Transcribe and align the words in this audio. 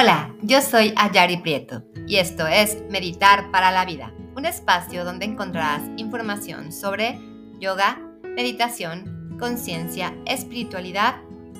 Hola, 0.00 0.32
yo 0.42 0.60
soy 0.60 0.94
Ayari 0.94 1.38
Prieto 1.38 1.82
y 2.06 2.18
esto 2.18 2.46
es 2.46 2.78
Meditar 2.88 3.50
para 3.50 3.72
la 3.72 3.84
Vida, 3.84 4.14
un 4.36 4.44
espacio 4.44 5.04
donde 5.04 5.24
encontrarás 5.24 5.82
información 5.96 6.70
sobre 6.70 7.18
yoga, 7.58 7.98
meditación, 8.22 9.36
conciencia, 9.40 10.14
espiritualidad, 10.24 11.16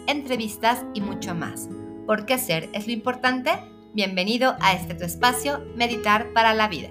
entrevistas 0.07 0.85
y 0.95 1.01
mucho 1.01 1.35
más. 1.35 1.69
Porque 2.07 2.39
ser 2.39 2.69
es 2.75 2.87
lo 2.87 2.93
importante. 2.93 3.51
Bienvenido 3.93 4.55
a 4.61 4.73
este 4.73 4.95
tu 4.95 5.05
espacio, 5.05 5.64
Meditar 5.75 6.32
para 6.32 6.55
la 6.55 6.68
Vida. 6.68 6.91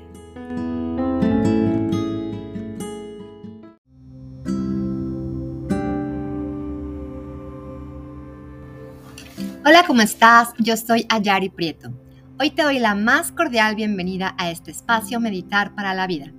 Hola, 9.70 9.84
¿cómo 9.86 10.02
estás? 10.02 10.54
Yo 10.60 10.78
soy 10.78 11.06
Ayari 11.10 11.50
Prieto. 11.50 11.92
Hoy 12.40 12.52
te 12.52 12.64
doy 12.64 12.80
la 12.80 12.96
más 12.96 13.34
cordial 13.34 13.76
bienvenida 13.76 14.34
a 14.38 14.50
este 14.50 14.72
espacio 14.72 15.20
Meditar 15.20 15.76
para 15.76 15.94
la 15.94 16.08
Vida. 16.08 16.32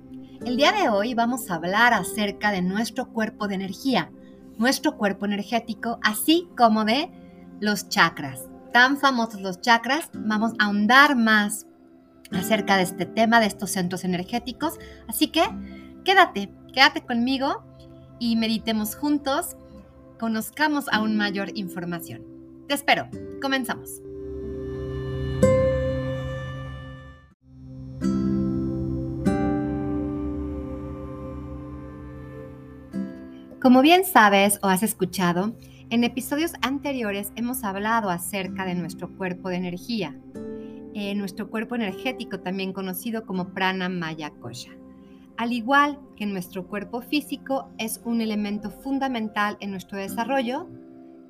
El 0.43 0.57
día 0.57 0.71
de 0.71 0.89
hoy 0.89 1.13
vamos 1.13 1.51
a 1.51 1.55
hablar 1.57 1.93
acerca 1.93 2.51
de 2.51 2.63
nuestro 2.63 3.13
cuerpo 3.13 3.47
de 3.47 3.53
energía, 3.53 4.11
nuestro 4.57 4.97
cuerpo 4.97 5.27
energético, 5.27 5.99
así 6.01 6.47
como 6.57 6.85
de 6.85 7.11
los 7.59 7.87
chakras. 7.87 8.47
Tan 8.73 8.97
famosos 8.97 9.41
los 9.41 9.61
chakras, 9.61 10.09
vamos 10.15 10.53
a 10.57 10.65
ahondar 10.65 11.15
más 11.15 11.67
acerca 12.31 12.77
de 12.77 12.83
este 12.83 13.05
tema, 13.05 13.39
de 13.39 13.45
estos 13.45 13.69
centros 13.69 14.05
energéticos. 14.05 14.79
Así 15.07 15.27
que 15.27 15.43
quédate, 16.03 16.51
quédate 16.73 17.05
conmigo 17.05 17.63
y 18.17 18.37
meditemos 18.37 18.95
juntos, 18.95 19.55
conozcamos 20.17 20.85
aún 20.91 21.15
mayor 21.15 21.51
información. 21.53 22.28
Te 22.69 22.75
espero. 22.75 23.07
Comenzamos. 23.41 23.99
Como 33.59 33.81
bien 33.81 34.05
sabes 34.05 34.59
o 34.61 34.67
has 34.67 34.83
escuchado, 34.83 35.55
en 35.89 36.03
episodios 36.03 36.51
anteriores 36.61 37.33
hemos 37.35 37.63
hablado 37.63 38.11
acerca 38.11 38.65
de 38.65 38.75
nuestro 38.75 39.17
cuerpo 39.17 39.49
de 39.49 39.55
energía, 39.55 40.15
eh, 40.93 41.15
nuestro 41.15 41.49
cuerpo 41.49 41.73
energético 41.73 42.39
también 42.39 42.71
conocido 42.71 43.25
como 43.25 43.51
prana 43.51 43.89
maya 43.89 44.29
kosha. 44.29 44.69
Al 45.37 45.53
igual 45.53 45.99
que 46.15 46.27
nuestro 46.27 46.67
cuerpo 46.67 47.01
físico 47.01 47.71
es 47.79 47.99
un 48.05 48.21
elemento 48.21 48.69
fundamental 48.69 49.57
en 49.59 49.71
nuestro 49.71 49.97
desarrollo, 49.97 50.69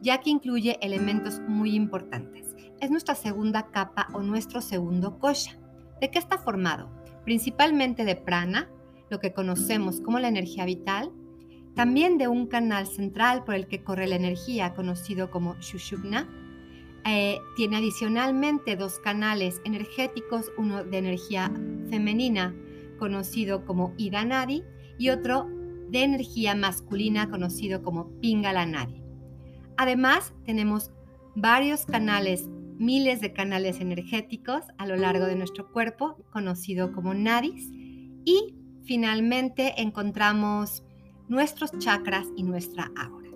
ya 0.01 0.19
que 0.19 0.29
incluye 0.29 0.77
elementos 0.81 1.39
muy 1.47 1.75
importantes. 1.75 2.55
Es 2.79 2.91
nuestra 2.91 3.15
segunda 3.15 3.67
capa 3.67 4.07
o 4.13 4.21
nuestro 4.21 4.61
segundo 4.61 5.19
kosha. 5.19 5.57
¿De 5.99 6.09
qué 6.09 6.19
está 6.19 6.37
formado? 6.37 6.89
Principalmente 7.25 8.05
de 8.05 8.15
prana, 8.15 8.69
lo 9.09 9.19
que 9.19 9.33
conocemos 9.33 10.01
como 10.01 10.19
la 10.19 10.29
energía 10.29 10.65
vital, 10.65 11.11
también 11.75 12.17
de 12.17 12.27
un 12.27 12.47
canal 12.47 12.87
central 12.87 13.43
por 13.43 13.55
el 13.55 13.67
que 13.67 13.83
corre 13.83 14.07
la 14.07 14.15
energía, 14.15 14.73
conocido 14.73 15.29
como 15.29 15.55
Shushubna. 15.59 16.27
Eh, 17.05 17.39
tiene 17.55 17.77
adicionalmente 17.77 18.75
dos 18.75 18.99
canales 18.99 19.61
energéticos, 19.63 20.51
uno 20.57 20.83
de 20.83 20.97
energía 20.97 21.51
femenina, 21.89 22.53
conocido 22.97 23.65
como 23.65 23.93
Idanadi, 23.97 24.63
y 24.97 25.09
otro 25.09 25.47
de 25.89 26.03
energía 26.03 26.55
masculina, 26.55 27.29
conocido 27.29 27.81
como 27.81 28.09
Pingalanadi. 28.19 28.98
Además, 29.79 30.33
tenemos 30.43 30.91
varios 31.35 31.85
canales, 31.85 32.49
miles 32.79 33.21
de 33.21 33.31
canales 33.31 33.79
energéticos 33.79 34.65
a 34.77 34.85
lo 34.85 34.97
largo 34.97 35.25
de 35.25 35.37
nuestro 35.37 35.71
cuerpo, 35.71 36.17
conocido 36.31 36.91
como 36.91 37.13
nadis. 37.13 37.69
Y 38.25 38.57
finalmente 38.83 39.81
encontramos 39.81 40.83
nuestros 41.29 41.71
chakras 41.77 42.27
y 42.35 42.43
nuestra 42.43 42.91
aura. 43.01 43.29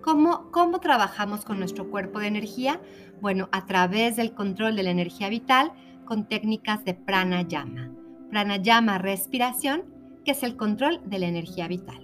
¿Cómo, 0.00 0.52
¿Cómo 0.52 0.78
trabajamos 0.78 1.44
con 1.44 1.58
nuestro 1.58 1.90
cuerpo 1.90 2.20
de 2.20 2.28
energía? 2.28 2.80
Bueno, 3.20 3.48
a 3.50 3.66
través 3.66 4.14
del 4.14 4.32
control 4.32 4.76
de 4.76 4.84
la 4.84 4.90
energía 4.90 5.28
vital 5.28 5.72
con 6.04 6.28
técnicas 6.28 6.84
de 6.84 6.94
pranayama. 6.94 7.90
Pranayama, 8.30 8.98
respiración, 8.98 9.82
que 10.24 10.30
es 10.30 10.44
el 10.44 10.56
control 10.56 11.00
de 11.04 11.18
la 11.18 11.26
energía 11.26 11.66
vital. 11.66 12.03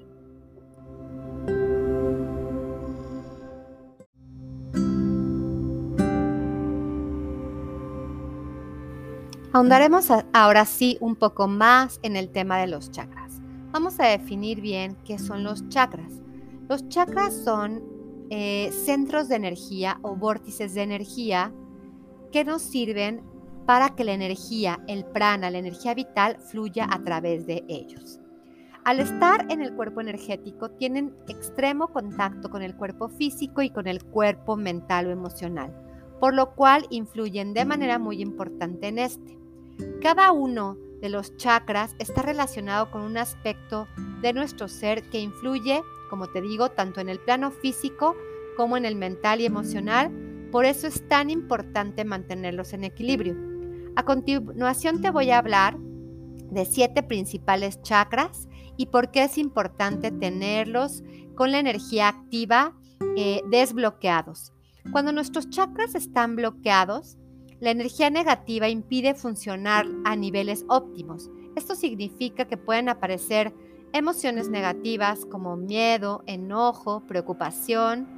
Ahondaremos 9.53 10.07
ahora 10.33 10.65
sí 10.65 10.97
un 11.01 11.17
poco 11.17 11.49
más 11.49 11.99
en 12.05 12.15
el 12.15 12.31
tema 12.31 12.59
de 12.59 12.69
los 12.69 12.93
chakras. 12.93 13.41
Vamos 13.73 13.99
a 13.99 14.07
definir 14.07 14.61
bien 14.61 14.97
qué 15.05 15.19
son 15.19 15.43
los 15.43 15.69
chakras. 15.69 16.13
Los 16.69 16.89
chakras 16.89 17.35
son 17.35 17.83
eh, 18.31 18.71
centros 18.71 19.29
de 19.29 19.35
energía 19.35 19.99
o 20.03 20.15
vórtices 20.15 20.75
de 20.75 20.83
energía 20.83 21.53
que 22.31 22.45
nos 22.45 22.63
sirven 22.63 23.25
para 23.67 23.97
que 23.97 24.05
la 24.05 24.13
energía, 24.13 24.79
el 24.87 25.05
prana, 25.05 25.51
la 25.51 25.59
energía 25.59 25.95
vital, 25.95 26.39
fluya 26.39 26.87
a 26.89 27.03
través 27.03 27.45
de 27.45 27.65
ellos. 27.69 28.21
Al 28.85 29.01
estar 29.01 29.47
en 29.51 29.63
el 29.63 29.75
cuerpo 29.75 30.01
energético, 30.01 30.71
tienen 30.71 31.13
extremo 31.27 31.89
contacto 31.89 32.51
con 32.51 32.63
el 32.63 32.77
cuerpo 32.77 33.09
físico 33.09 33.63
y 33.63 33.71
con 33.71 33.89
el 33.89 34.05
cuerpo 34.05 34.57
mental 34.57 35.09
o 35.09 35.11
emocional, 35.11 35.75
por 36.21 36.35
lo 36.35 36.55
cual 36.55 36.87
influyen 36.91 37.53
de 37.53 37.65
manera 37.65 37.99
muy 37.99 38.23
importante 38.23 38.87
en 38.87 38.99
este. 39.01 39.40
Cada 40.01 40.33
uno 40.33 40.77
de 41.01 41.09
los 41.09 41.37
chakras 41.37 41.95
está 41.99 42.23
relacionado 42.23 42.91
con 42.91 43.03
un 43.03 43.17
aspecto 43.17 43.89
de 44.21 44.33
nuestro 44.33 44.69
ser 44.69 45.03
que 45.05 45.21
influye, 45.21 45.83
como 46.09 46.29
te 46.29 46.41
digo, 46.41 46.71
tanto 46.71 47.01
en 47.01 47.09
el 47.09 47.21
plano 47.21 47.51
físico 47.51 48.15
como 48.57 48.77
en 48.77 48.85
el 48.85 48.97
mental 48.97 49.41
y 49.41 49.47
emocional. 49.47 50.11
Por 50.51 50.65
eso 50.65 50.87
es 50.87 51.07
tan 51.09 51.31
importante 51.31 52.05
mantenerlos 52.05 52.73
en 52.73 52.85
equilibrio. 52.85 53.37
A 53.97 54.05
continuación 54.05 55.01
te 55.01 55.11
voy 55.11 55.31
a 55.31 55.39
hablar 55.39 55.79
de 55.79 56.65
siete 56.65 57.03
principales 57.03 57.81
chakras 57.83 58.49
y 58.77 58.87
por 58.87 59.11
qué 59.11 59.25
es 59.25 59.39
importante 59.39 60.11
tenerlos 60.11 61.03
con 61.35 61.53
la 61.53 61.59
energía 61.59 62.09
activa 62.09 62.75
eh, 63.17 63.43
desbloqueados. 63.51 64.53
Cuando 64.93 65.13
nuestros 65.13 65.51
chakras 65.51 65.95
están 65.95 66.37
bloqueados, 66.37 67.17
la 67.61 67.71
energía 67.71 68.11
negativa 68.11 68.69
impide 68.69 69.15
funcionar 69.15 69.87
a 70.05 70.17
niveles 70.17 70.65
óptimos. 70.69 71.31
Esto 71.57 71.75
significa 71.75 72.47
que 72.47 72.57
pueden 72.57 72.89
aparecer 72.89 73.55
emociones 73.93 74.49
negativas 74.49 75.27
como 75.27 75.57
miedo, 75.57 76.23
enojo, 76.27 77.03
preocupación, 77.07 78.09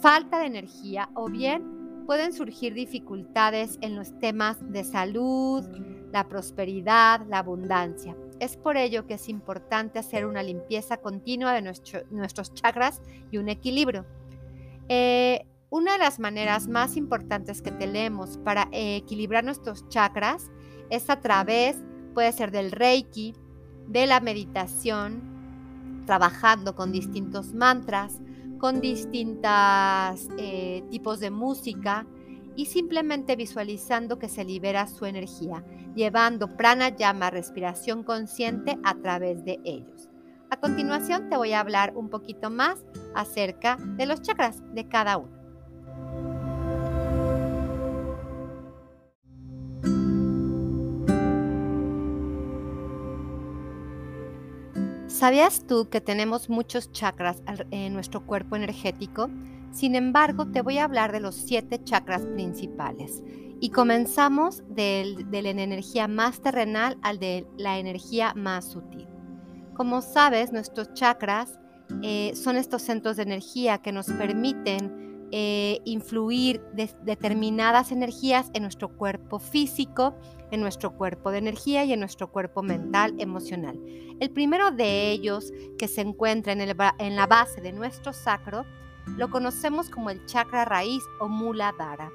falta 0.00 0.38
de 0.38 0.46
energía 0.46 1.08
o 1.14 1.28
bien 1.28 2.04
pueden 2.06 2.32
surgir 2.32 2.74
dificultades 2.74 3.78
en 3.80 3.96
los 3.96 4.18
temas 4.18 4.58
de 4.70 4.84
salud, 4.84 5.64
la 6.12 6.28
prosperidad, 6.28 7.26
la 7.28 7.38
abundancia. 7.38 8.14
Es 8.40 8.56
por 8.56 8.76
ello 8.76 9.06
que 9.06 9.14
es 9.14 9.28
importante 9.28 9.98
hacer 9.98 10.26
una 10.26 10.42
limpieza 10.42 10.98
continua 10.98 11.54
de 11.54 11.62
nuestros 11.62 12.52
chakras 12.52 13.00
y 13.30 13.38
un 13.38 13.48
equilibrio. 13.48 14.04
Eh, 14.88 15.46
una 15.74 15.94
de 15.94 15.98
las 15.98 16.20
maneras 16.20 16.68
más 16.68 16.96
importantes 16.96 17.60
que 17.60 17.72
tenemos 17.72 18.38
para 18.38 18.68
equilibrar 18.70 19.42
nuestros 19.42 19.88
chakras 19.88 20.52
es 20.88 21.10
a 21.10 21.18
través, 21.18 21.76
puede 22.14 22.30
ser 22.30 22.52
del 22.52 22.70
reiki, 22.70 23.34
de 23.88 24.06
la 24.06 24.20
meditación, 24.20 26.04
trabajando 26.06 26.76
con 26.76 26.92
distintos 26.92 27.54
mantras, 27.54 28.20
con 28.60 28.80
distintos 28.80 30.28
eh, 30.38 30.84
tipos 30.92 31.18
de 31.18 31.32
música 31.32 32.06
y 32.54 32.66
simplemente 32.66 33.34
visualizando 33.34 34.20
que 34.20 34.28
se 34.28 34.44
libera 34.44 34.86
su 34.86 35.06
energía, 35.06 35.64
llevando 35.96 36.56
pranayama, 36.56 37.30
respiración 37.30 38.04
consciente 38.04 38.78
a 38.84 38.94
través 38.94 39.44
de 39.44 39.58
ellos. 39.64 40.08
A 40.50 40.56
continuación 40.56 41.28
te 41.28 41.36
voy 41.36 41.52
a 41.52 41.58
hablar 41.58 41.94
un 41.96 42.10
poquito 42.10 42.48
más 42.48 42.84
acerca 43.16 43.76
de 43.96 44.06
los 44.06 44.22
chakras 44.22 44.62
de 44.72 44.86
cada 44.86 45.16
uno. 45.16 45.33
¿Sabías 55.24 55.66
tú 55.66 55.88
que 55.88 56.02
tenemos 56.02 56.50
muchos 56.50 56.92
chakras 56.92 57.42
en 57.70 57.94
nuestro 57.94 58.26
cuerpo 58.26 58.56
energético? 58.56 59.30
Sin 59.72 59.94
embargo, 59.94 60.48
te 60.48 60.60
voy 60.60 60.76
a 60.76 60.84
hablar 60.84 61.12
de 61.12 61.20
los 61.20 61.34
siete 61.34 61.82
chakras 61.82 62.26
principales. 62.26 63.22
Y 63.58 63.70
comenzamos 63.70 64.62
de 64.68 65.24
la 65.30 65.48
energía 65.48 66.08
más 66.08 66.42
terrenal 66.42 66.98
al 67.00 67.20
de 67.20 67.46
la 67.56 67.78
energía 67.78 68.34
más 68.34 68.66
sutil. 68.66 69.08
Como 69.72 70.02
sabes, 70.02 70.52
nuestros 70.52 70.92
chakras 70.92 71.58
eh, 72.02 72.32
son 72.34 72.56
estos 72.56 72.82
centros 72.82 73.16
de 73.16 73.22
energía 73.22 73.78
que 73.78 73.92
nos 73.92 74.08
permiten 74.08 75.04
eh, 75.32 75.80
influir 75.86 76.62
determinadas 77.02 77.92
energías 77.92 78.50
en 78.52 78.62
nuestro 78.62 78.94
cuerpo 78.94 79.38
físico, 79.38 80.14
en 80.54 80.60
nuestro 80.60 80.96
cuerpo 80.96 81.30
de 81.30 81.38
energía 81.38 81.84
y 81.84 81.92
en 81.92 82.00
nuestro 82.00 82.30
cuerpo 82.30 82.62
mental, 82.62 83.14
emocional. 83.18 83.78
El 84.20 84.30
primero 84.30 84.70
de 84.70 85.10
ellos, 85.10 85.52
que 85.78 85.88
se 85.88 86.00
encuentra 86.00 86.52
en, 86.52 86.60
en 86.62 87.16
la 87.16 87.26
base 87.26 87.60
de 87.60 87.72
nuestro 87.72 88.12
sacro, 88.12 88.64
lo 89.16 89.30
conocemos 89.30 89.90
como 89.90 90.10
el 90.10 90.24
chakra 90.26 90.64
raíz 90.64 91.02
o 91.20 91.28
muladhara. 91.28 92.10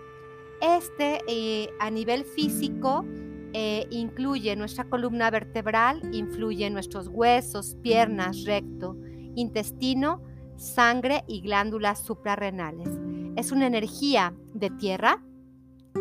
Este, 0.62 1.22
eh, 1.28 1.70
a 1.80 1.90
nivel 1.90 2.26
físico, 2.26 3.06
eh, 3.54 3.88
incluye 3.90 4.56
nuestra 4.56 4.84
columna 4.84 5.32
vertebral, 5.32 6.02
influye 6.14 6.70
nuestros 6.70 7.08
huesos, 7.08 7.78
piernas, 7.82 8.44
recto, 8.44 8.98
intestino, 9.36 10.22
sangre 10.58 11.24
y 11.28 11.42
glándulas 11.42 12.04
suprarrenales. 12.04 12.90
Es 13.36 13.52
una 13.52 13.68
energía 13.68 14.36
de 14.54 14.70
tierra 14.70 15.24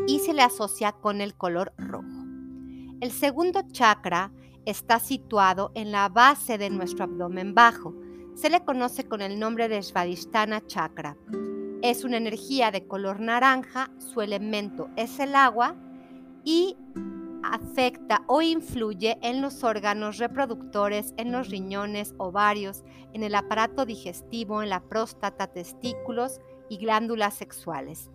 y 0.07 0.19
se 0.19 0.35
le 0.35 0.43
asocia 0.43 0.93
con 0.93 1.21
el 1.21 1.35
color 1.35 1.73
rojo. 1.79 2.18
El 3.01 3.13
segundo 3.13 3.63
chakra 3.71 4.33
está 4.65 4.99
situado 4.99 5.71
en 5.75 5.93
la 5.93 6.09
base 6.09 6.59
de 6.59 6.69
nuestro 6.69 7.05
abdomen 7.05 7.55
bajo. 7.55 7.95
Se 8.35 8.51
le 8.51 8.65
conoce 8.65 9.07
con 9.07 9.23
el 9.23 9.39
nombre 9.39 9.69
de 9.69 9.85
Svadhisthana 9.85 10.67
Chakra. 10.67 11.17
Es 11.81 12.03
una 12.03 12.17
energía 12.17 12.73
de 12.73 12.89
color 12.89 13.21
naranja, 13.21 13.89
su 13.99 14.21
elemento 14.21 14.91
es 14.97 15.21
el 15.21 15.37
agua 15.37 15.77
y 16.43 16.77
afecta 17.45 18.25
o 18.27 18.43
influye 18.43 19.17
en 19.23 19.43
los 19.43 19.63
órganos 19.63 20.19
reproductores, 20.19 21.15
en 21.17 21.31
los 21.31 21.51
riñones, 21.51 22.15
ovarios, 22.19 22.83
en 23.13 23.23
el 23.23 23.37
aparato 23.37 23.87
digestivo, 23.87 24.61
en 24.61 24.71
la 24.71 24.81
próstata, 24.81 25.47
testículos 25.47 26.41
y 26.69 26.79
glándulas 26.79 27.35
sexuales. 27.35 28.11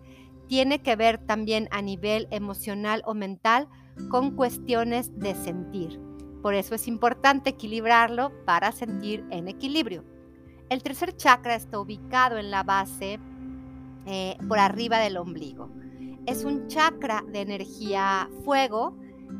Tiene 0.46 0.82
que 0.82 0.94
ver 0.94 1.16
también 1.16 1.68
a 1.70 1.80
nivel 1.80 2.28
emocional 2.30 3.02
o 3.06 3.14
mental 3.14 3.66
con 4.10 4.32
cuestiones 4.32 5.18
de 5.18 5.34
sentir. 5.34 6.00
Por 6.42 6.54
eso 6.54 6.74
es 6.74 6.88
importante 6.88 7.50
equilibrarlo 7.50 8.32
para 8.44 8.72
sentir 8.72 9.24
en 9.30 9.48
equilibrio. 9.48 10.04
El 10.68 10.82
tercer 10.82 11.16
chakra 11.16 11.54
está 11.54 11.78
ubicado 11.78 12.36
en 12.38 12.50
la 12.50 12.62
base 12.62 13.18
eh, 14.06 14.36
por 14.48 14.58
arriba 14.58 14.98
del 14.98 15.16
ombligo. 15.16 15.70
Es 16.26 16.44
un 16.44 16.66
chakra 16.68 17.24
de 17.32 17.40
energía 17.40 18.28
fuego, 18.44 18.96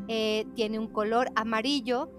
eh, 0.09 0.47
tiene 0.55 0.79
un 0.79 0.89
color 0.89 1.31
amarillo, 1.35 2.11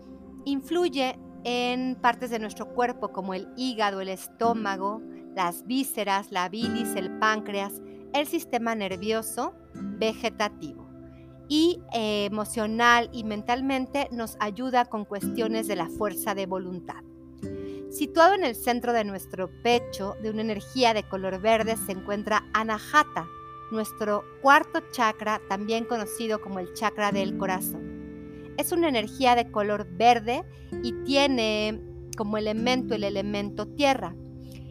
influye 0.44 1.18
en 1.44 1.96
partes 1.96 2.32
de 2.32 2.40
nuestro 2.40 2.70
cuerpo 2.70 3.10
como 3.10 3.34
el 3.34 3.48
hígado, 3.56 4.02
el 4.02 4.10
estómago, 4.10 5.02
las 5.36 5.66
vísceras, 5.66 6.32
la 6.32 6.50
bilis, 6.50 6.96
el 6.96 7.20
páncreas, 7.20 7.82
el 8.14 8.26
sistema 8.26 8.74
nervioso 8.74 9.54
vegetativo. 9.74 10.85
Y 11.48 11.82
eh, 11.94 12.26
emocional 12.26 13.10
y 13.12 13.24
mentalmente 13.24 14.08
nos 14.12 14.36
ayuda 14.40 14.86
con 14.86 15.06
cuestiones 15.06 15.68
de 15.68 15.76
la 15.76 15.88
fuerza 15.88 16.34
de 16.34 16.46
voluntad. 16.46 17.04
Situado 17.92 18.34
en 18.34 18.44
el 18.44 18.56
centro 18.56 18.94
de 18.94 19.06
nuestro 19.06 19.50
pecho, 19.62 20.16
de 20.22 20.30
una 20.30 20.42
energía 20.42 20.94
de 20.94 21.04
color 21.04 21.40
verde, 21.40 21.78
se 21.78 21.94
encuentra 21.94 22.46
Anahata, 22.54 23.28
nuestro 23.72 24.26
cuarto 24.42 24.82
chakra, 24.92 25.40
también 25.48 25.86
conocido 25.86 26.42
como 26.42 26.60
el 26.60 26.74
chakra 26.74 27.12
del 27.12 27.38
corazón. 27.38 28.54
Es 28.58 28.72
una 28.72 28.90
energía 28.90 29.36
de 29.36 29.52
color 29.52 29.88
verde 29.90 30.44
y 30.84 30.94
tiene 31.04 31.82
como 32.18 32.38
elemento 32.38 32.96
el 32.96 33.04
elemento 33.04 33.68
tierra. 33.68 34.16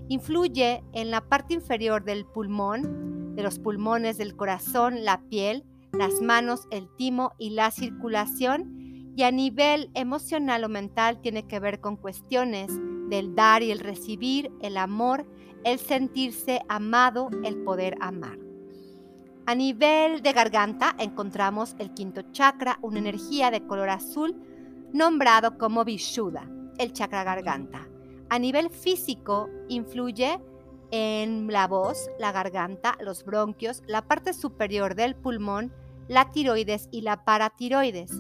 Influye 0.09 0.83
en 0.93 1.11
la 1.11 1.23
parte 1.23 1.55
inferior 1.55 2.05
del 2.05 2.27
pulmón, 2.27 3.35
de 3.37 3.43
los 3.43 3.59
pulmones 3.59 4.19
del 4.19 4.37
corazón, 4.37 5.05
la 5.05 5.23
piel, 5.23 5.65
las 5.97 6.21
manos, 6.21 6.67
el 6.71 6.89
timo 6.97 7.33
y 7.39 7.51
la 7.51 7.71
circulación. 7.71 9.13
Y 9.17 9.23
a 9.23 9.31
nivel 9.31 9.91
emocional 9.95 10.65
o 10.65 10.69
mental 10.69 11.21
tiene 11.21 11.47
que 11.47 11.61
ver 11.61 11.81
con 11.81 11.97
cuestiones 11.97 12.71
del 13.09 13.35
dar 13.35 13.63
y 13.63 13.71
el 13.71 13.79
recibir, 13.79 14.51
el 14.61 14.77
amor, 14.77 15.27
el 15.65 15.79
sentirse 15.79 16.61
amado, 16.69 17.31
el 17.45 17.57
poder 17.63 17.97
amar. 18.01 18.39
A 19.47 19.55
nivel 19.55 20.23
de 20.23 20.33
garganta 20.33 20.97
encontramos 20.99 21.77
el 21.79 21.93
quinto 21.93 22.23
chakra, 22.33 22.79
una 22.81 22.99
energía 22.99 23.51
de 23.51 23.67
color 23.67 23.91
azul 23.91 24.35
nombrado 24.93 25.59
como 25.59 25.85
Vishuddha, 25.85 26.49
el 26.79 26.93
chakra 26.93 27.25
garganta. 27.25 27.87
A 28.31 28.39
nivel 28.39 28.71
físico 28.71 29.51
influye 29.69 30.41
en 30.91 31.49
la 31.53 31.67
voz, 31.67 32.09
la 32.19 32.33
garganta, 32.33 32.97
los 33.01 33.25
bronquios, 33.25 33.83
la 33.87 34.03
parte 34.03 34.33
superior 34.33 34.95
del 34.95 35.15
pulmón, 35.15 35.73
la 36.09 36.31
tiroides 36.31 36.89
y 36.91 37.01
la 37.03 37.25
paratiroides. 37.25 38.11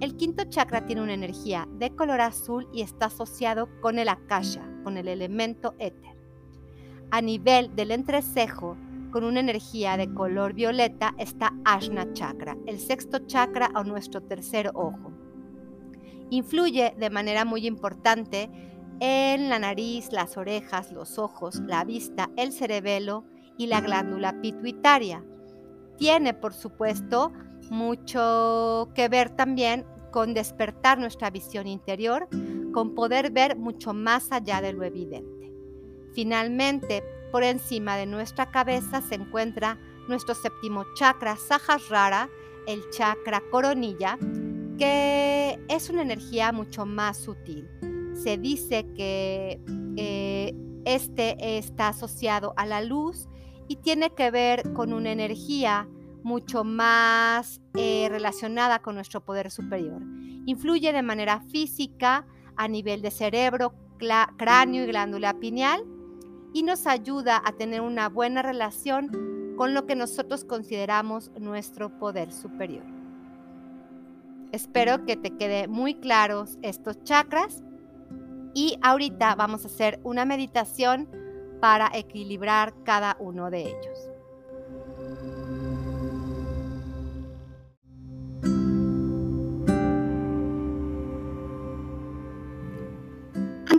El 0.00 0.16
quinto 0.16 0.44
chakra 0.44 0.84
tiene 0.84 1.02
una 1.02 1.14
energía 1.14 1.68
de 1.78 1.94
color 1.94 2.20
azul 2.20 2.68
y 2.72 2.82
está 2.82 3.06
asociado 3.06 3.68
con 3.80 3.98
el 3.98 4.08
akasha, 4.08 4.68
con 4.84 4.96
el 4.96 5.08
elemento 5.08 5.74
éter. 5.78 6.16
A 7.10 7.20
nivel 7.20 7.74
del 7.76 7.90
entrecejo, 7.90 8.76
con 9.12 9.24
una 9.24 9.40
energía 9.40 9.96
de 9.96 10.12
color 10.12 10.54
violeta 10.54 11.14
está 11.18 11.52
Ashna 11.64 12.12
Chakra, 12.14 12.56
el 12.66 12.80
sexto 12.80 13.18
chakra 13.26 13.70
o 13.76 13.84
nuestro 13.84 14.22
tercer 14.22 14.70
ojo. 14.74 15.12
Influye 16.30 16.94
de 16.98 17.10
manera 17.10 17.44
muy 17.44 17.66
importante 17.66 18.50
en 19.00 19.50
la 19.50 19.58
nariz, 19.58 20.12
las 20.12 20.36
orejas, 20.36 20.92
los 20.92 21.18
ojos, 21.18 21.60
la 21.66 21.84
vista, 21.84 22.30
el 22.36 22.52
cerebelo 22.52 23.24
y 23.58 23.66
la 23.66 23.82
glándula 23.82 24.40
pituitaria. 24.40 25.22
Tiene, 26.02 26.34
por 26.34 26.52
supuesto, 26.52 27.32
mucho 27.70 28.88
que 28.92 29.08
ver 29.08 29.30
también 29.30 29.86
con 30.10 30.34
despertar 30.34 30.98
nuestra 30.98 31.30
visión 31.30 31.68
interior, 31.68 32.26
con 32.74 32.96
poder 32.96 33.30
ver 33.30 33.56
mucho 33.56 33.94
más 33.94 34.32
allá 34.32 34.60
de 34.60 34.72
lo 34.72 34.82
evidente. 34.82 35.52
Finalmente, 36.12 37.04
por 37.30 37.44
encima 37.44 37.96
de 37.96 38.06
nuestra 38.06 38.50
cabeza 38.50 39.00
se 39.00 39.14
encuentra 39.14 39.78
nuestro 40.08 40.34
séptimo 40.34 40.84
chakra, 40.96 41.36
Sahasrara, 41.36 42.28
el 42.66 42.82
chakra 42.90 43.40
coronilla, 43.52 44.18
que 44.78 45.56
es 45.68 45.88
una 45.88 46.02
energía 46.02 46.50
mucho 46.50 46.84
más 46.84 47.16
sutil. 47.16 47.70
Se 48.12 48.38
dice 48.38 48.88
que 48.96 49.60
eh, 49.96 50.52
este 50.84 51.58
está 51.58 51.90
asociado 51.90 52.54
a 52.56 52.66
la 52.66 52.82
luz 52.82 53.28
y 53.68 53.76
tiene 53.76 54.10
que 54.10 54.30
ver 54.30 54.74
con 54.74 54.92
una 54.92 55.12
energía 55.12 55.88
mucho 56.22 56.64
más 56.64 57.60
eh, 57.74 58.08
relacionada 58.10 58.80
con 58.80 58.94
nuestro 58.94 59.24
poder 59.24 59.50
superior. 59.50 60.02
Influye 60.46 60.92
de 60.92 61.02
manera 61.02 61.40
física 61.40 62.26
a 62.56 62.68
nivel 62.68 63.02
de 63.02 63.10
cerebro, 63.10 63.74
cráneo 64.36 64.84
y 64.84 64.86
glándula 64.86 65.34
pineal 65.34 65.84
y 66.52 66.62
nos 66.62 66.86
ayuda 66.86 67.40
a 67.44 67.52
tener 67.52 67.80
una 67.80 68.08
buena 68.08 68.42
relación 68.42 69.54
con 69.56 69.74
lo 69.74 69.86
que 69.86 69.94
nosotros 69.94 70.44
consideramos 70.44 71.30
nuestro 71.38 71.98
poder 71.98 72.32
superior. 72.32 72.84
Espero 74.50 75.04
que 75.06 75.16
te 75.16 75.36
quede 75.36 75.68
muy 75.68 75.94
claros 75.94 76.58
estos 76.62 77.02
chakras 77.04 77.62
y 78.54 78.78
ahorita 78.82 79.34
vamos 79.34 79.64
a 79.64 79.68
hacer 79.68 80.00
una 80.04 80.24
meditación 80.24 81.08
para 81.60 81.90
equilibrar 81.94 82.74
cada 82.84 83.16
uno 83.18 83.50
de 83.50 83.62
ellos. 83.68 84.11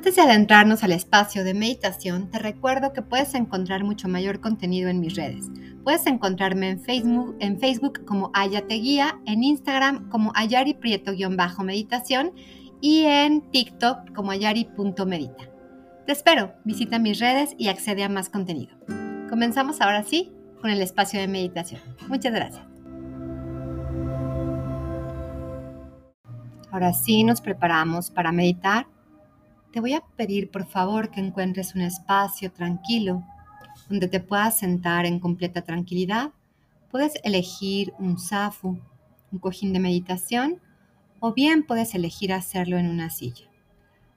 Antes 0.03 0.17
de 0.17 0.21
adentrarnos 0.23 0.83
al 0.83 0.91
espacio 0.91 1.45
de 1.45 1.53
meditación, 1.53 2.29
te 2.29 2.37
recuerdo 2.37 2.91
que 2.91 3.01
puedes 3.01 3.33
encontrar 3.35 3.85
mucho 3.85 4.09
mayor 4.09 4.41
contenido 4.41 4.89
en 4.89 4.99
mis 4.99 5.15
redes. 5.15 5.45
Puedes 5.85 6.05
encontrarme 6.07 6.71
en 6.71 6.81
Facebook, 6.81 7.37
en 7.39 7.57
Facebook 7.57 8.03
como 8.03 8.29
Ayate 8.33 8.75
Guía, 8.75 9.21
en 9.25 9.45
Instagram 9.45 10.09
como 10.09 10.33
Ayari 10.35 10.73
Prieto-meditación 10.73 12.33
y 12.81 13.05
en 13.05 13.49
TikTok 13.49 14.13
como 14.13 14.31
ayari.medita. 14.31 15.49
Te 16.05 16.11
espero, 16.11 16.51
visita 16.65 16.99
mis 16.99 17.21
redes 17.21 17.55
y 17.57 17.69
accede 17.69 18.03
a 18.03 18.09
más 18.09 18.27
contenido. 18.27 18.75
Comenzamos 19.29 19.79
ahora 19.79 20.03
sí 20.03 20.33
con 20.59 20.69
el 20.69 20.81
espacio 20.81 21.21
de 21.21 21.29
meditación. 21.29 21.79
Muchas 22.09 22.33
gracias. 22.33 22.65
Ahora 26.71 26.91
sí 26.91 27.23
nos 27.23 27.39
preparamos 27.39 28.11
para 28.11 28.33
meditar 28.33 28.87
te 29.73 29.79
voy 29.79 29.93
a 29.93 30.03
pedir 30.15 30.51
por 30.51 30.67
favor 30.67 31.09
que 31.09 31.19
encuentres 31.19 31.73
un 31.73 31.81
espacio 31.81 32.51
tranquilo 32.51 33.25
donde 33.89 34.07
te 34.07 34.19
puedas 34.19 34.59
sentar 34.59 35.07
en 35.07 35.19
completa 35.19 35.63
tranquilidad. 35.63 36.29
Puedes 36.91 37.13
elegir 37.23 37.91
un 37.97 38.19
zafu, 38.19 38.79
un 39.31 39.39
cojín 39.39 39.73
de 39.73 39.79
meditación, 39.79 40.61
o 41.19 41.33
bien 41.33 41.63
puedes 41.63 41.95
elegir 41.95 42.33
hacerlo 42.33 42.77
en 42.77 42.87
una 42.87 43.09
silla. 43.09 43.49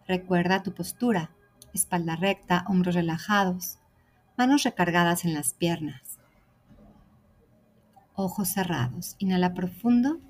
Recuerda 0.07 0.63
tu 0.63 0.75
postura, 0.75 1.31
espalda 1.73 2.17
recta, 2.17 2.67
hombros 2.69 2.95
relajados, 2.95 3.79
manos 4.37 4.63
recargadas 4.63 5.25
en 5.25 5.33
las 5.33 5.55
piernas. 5.55 6.19
ojos 8.19 8.49
cerrados. 8.49 9.15
Inhala 9.19 9.53
profundo 9.53 10.21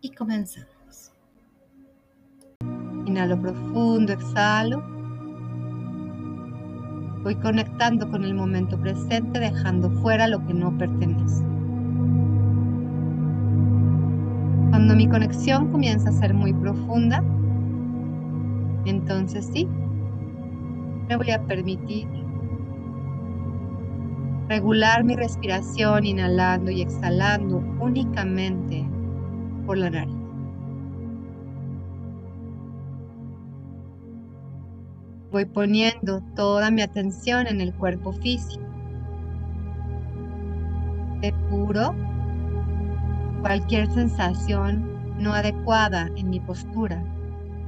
y 0.00 0.10
comenzamos. 0.10 0.77
Inhalo 3.08 3.40
profundo, 3.40 4.12
exhalo. 4.12 4.82
Voy 7.22 7.34
conectando 7.36 8.06
con 8.10 8.22
el 8.22 8.34
momento 8.34 8.78
presente, 8.78 9.40
dejando 9.40 9.90
fuera 10.02 10.28
lo 10.28 10.46
que 10.46 10.52
no 10.52 10.76
pertenece. 10.76 11.42
Cuando 14.68 14.94
mi 14.94 15.08
conexión 15.08 15.72
comienza 15.72 16.10
a 16.10 16.12
ser 16.12 16.34
muy 16.34 16.52
profunda, 16.52 17.24
entonces 18.84 19.48
sí, 19.54 19.66
me 21.08 21.16
voy 21.16 21.30
a 21.30 21.42
permitir 21.44 22.06
regular 24.50 25.02
mi 25.02 25.16
respiración 25.16 26.04
inhalando 26.04 26.70
y 26.70 26.82
exhalando 26.82 27.64
únicamente 27.80 28.86
por 29.64 29.78
la 29.78 29.88
nariz. 29.88 30.17
Voy 35.30 35.44
poniendo 35.44 36.22
toda 36.34 36.70
mi 36.70 36.80
atención 36.80 37.46
en 37.46 37.60
el 37.60 37.74
cuerpo 37.74 38.12
físico. 38.12 38.64
Depuro 41.20 41.94
cualquier 43.42 43.90
sensación 43.90 44.88
no 45.18 45.34
adecuada 45.34 46.08
en 46.16 46.30
mi 46.30 46.40
postura. 46.40 47.02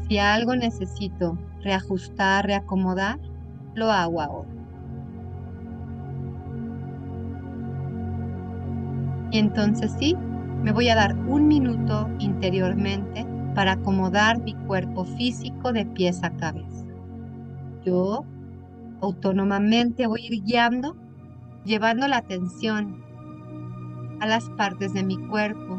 Si 0.08 0.18
algo 0.18 0.56
necesito 0.56 1.38
reajustar, 1.62 2.46
reacomodar, 2.46 3.18
lo 3.74 3.90
hago 3.90 4.20
ahora. 4.20 4.48
Y 9.30 9.38
entonces 9.38 9.94
sí, 9.98 10.16
me 10.62 10.72
voy 10.72 10.88
a 10.88 10.94
dar 10.94 11.14
un 11.14 11.46
minuto 11.46 12.08
interiormente 12.18 13.26
para 13.54 13.72
acomodar 13.72 14.40
mi 14.42 14.54
cuerpo 14.66 15.04
físico 15.04 15.72
de 15.72 15.86
pies 15.86 16.22
a 16.24 16.30
cabeza. 16.30 16.89
Yo 17.84 18.24
autónomamente 19.00 20.06
voy 20.06 20.22
a 20.22 20.26
ir 20.26 20.42
guiando, 20.42 20.96
llevando 21.64 22.06
la 22.08 22.18
atención 22.18 23.02
a 24.20 24.26
las 24.26 24.50
partes 24.50 24.92
de 24.92 25.02
mi 25.02 25.16
cuerpo 25.28 25.78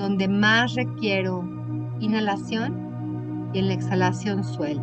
donde 0.00 0.28
más 0.28 0.74
requiero 0.74 1.44
inhalación 2.00 3.50
y 3.52 3.58
en 3.58 3.68
la 3.68 3.74
exhalación 3.74 4.42
suelto. 4.42 4.82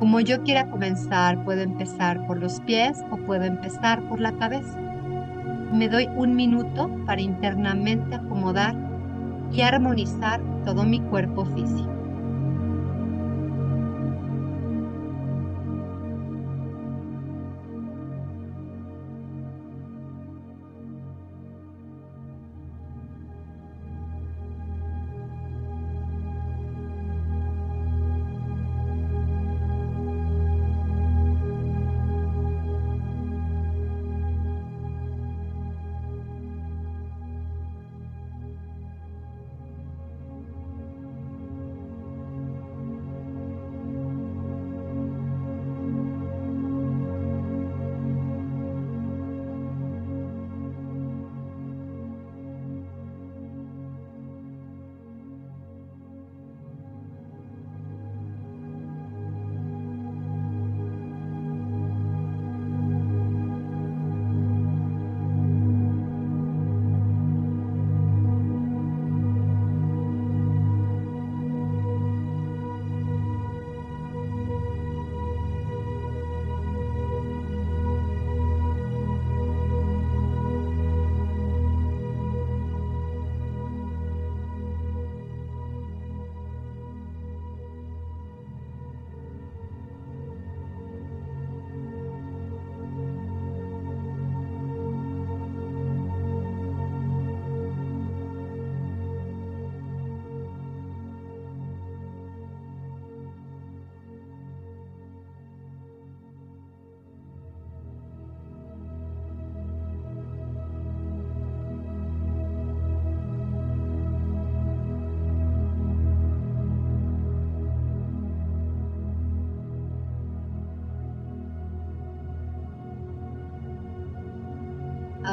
Como 0.00 0.20
yo 0.20 0.42
quiera 0.42 0.68
comenzar, 0.68 1.44
puedo 1.44 1.60
empezar 1.60 2.26
por 2.26 2.38
los 2.38 2.60
pies 2.62 2.98
o 3.10 3.16
puedo 3.18 3.44
empezar 3.44 4.02
por 4.08 4.20
la 4.20 4.32
cabeza. 4.32 4.78
Me 5.72 5.88
doy 5.88 6.08
un 6.16 6.34
minuto 6.34 6.90
para 7.06 7.20
internamente 7.20 8.16
acomodar 8.16 8.74
y 9.52 9.60
armonizar 9.60 10.40
todo 10.64 10.84
mi 10.84 11.00
cuerpo 11.00 11.44
físico. 11.44 11.99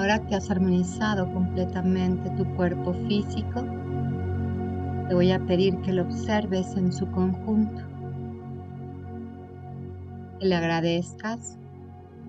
Ahora 0.08 0.26
que 0.26 0.36
has 0.36 0.50
armonizado 0.50 1.30
completamente 1.34 2.30
tu 2.38 2.46
cuerpo 2.56 2.94
físico, 3.10 3.66
te 5.10 5.14
voy 5.14 5.34
a 5.34 5.40
pedir 5.46 5.76
que 5.82 5.92
lo 5.92 6.04
observes 6.04 6.78
en 6.78 6.94
su 6.94 7.12
conjunto. 7.12 7.82
Que 10.40 10.46
le 10.46 10.56
agradezcas 10.56 11.60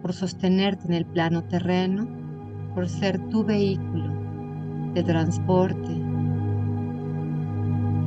por 0.03 0.13
sostenerte 0.13 0.89
en 0.89 0.95
el 0.95 1.07
plano 1.07 1.45
terreno, 1.45 2.09
por 2.75 2.89
ser 2.89 3.21
tu 3.29 3.45
vehículo 3.45 4.13
de 4.95 5.05
transporte 5.05 5.93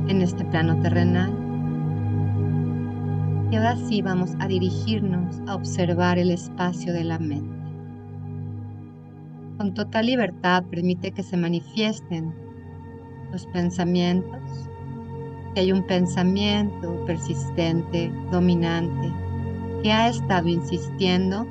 en 0.06 0.20
este 0.20 0.44
plano 0.44 0.78
terrenal. 0.80 1.32
Y 3.50 3.56
ahora 3.56 3.76
sí 3.76 4.02
vamos 4.02 4.32
a 4.38 4.48
dirigirnos 4.48 5.40
a 5.46 5.54
observar 5.54 6.18
el 6.18 6.30
espacio 6.30 6.92
de 6.92 7.04
la 7.04 7.18
mente 7.18 7.61
con 9.62 9.74
total 9.74 10.06
libertad 10.06 10.64
permite 10.64 11.12
que 11.12 11.22
se 11.22 11.36
manifiesten 11.36 12.34
los 13.30 13.46
pensamientos. 13.46 14.40
Si 15.54 15.60
hay 15.60 15.70
un 15.70 15.86
pensamiento 15.86 17.04
persistente, 17.06 18.10
dominante, 18.32 19.12
que 19.84 19.92
ha 19.92 20.08
estado 20.08 20.48
insistiendo, 20.48 21.46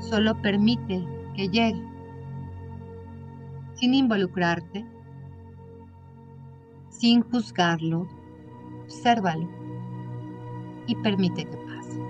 solo 0.00 0.34
permite 0.42 1.02
que 1.34 1.48
llegue, 1.48 1.82
sin 3.72 3.94
involucrarte, 3.94 4.84
sin 6.90 7.22
juzgarlo, 7.22 8.06
obsérvalo 8.82 9.48
y 10.86 10.94
permite 10.96 11.46
que 11.46 11.56
pase. 11.56 12.00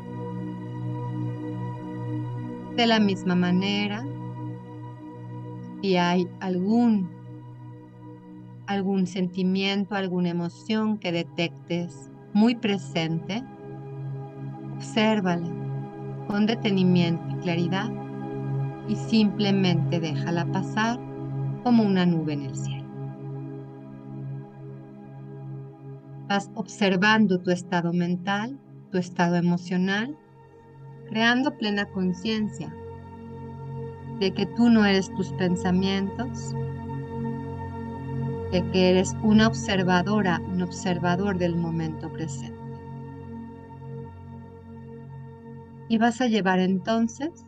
De 2.75 2.88
la 2.88 2.99
misma 2.99 3.37
manera, 3.37 4.04
si 5.85 5.99
hay 5.99 6.26
algún, 6.41 7.11
algún 8.67 9.07
sentimiento, 9.07 9.95
alguna 9.95 10.31
emoción 10.31 10.97
que 10.97 11.12
detectes 11.12 12.11
muy 12.33 12.55
presente, 12.55 13.45
obsérvala 14.76 15.47
con 16.26 16.47
detenimiento 16.47 17.23
y 17.29 17.35
claridad 17.43 17.91
y 18.88 18.97
simplemente 18.97 20.00
déjala 20.00 20.47
pasar 20.47 20.99
como 21.62 21.83
una 21.83 22.07
nube 22.07 22.33
en 22.33 22.43
el 22.45 22.57
cielo. 22.57 22.88
Vas 26.29 26.50
observando 26.55 27.43
tu 27.43 27.50
estado 27.50 27.93
mental, 27.93 28.59
tu 28.91 28.97
estado 28.97 29.37
emocional, 29.37 30.17
creando 31.11 31.55
plena 31.59 31.85
conciencia 31.91 32.75
de 34.21 34.33
que 34.33 34.47
tú 34.47 34.71
no 34.71 34.85
eres 34.85 35.12
tus 35.14 35.33
pensamientos, 35.33 36.54
de 38.52 38.62
que 38.71 38.90
eres 38.90 39.16
una 39.23 39.49
observadora, 39.49 40.40
un 40.52 40.62
observador 40.62 41.38
del 41.38 41.56
momento 41.56 42.12
presente. 42.12 42.54
Y 45.88 45.99
vas 45.99 46.21
a 46.21 46.26
llevar 46.26 46.61
entonces 46.61 47.44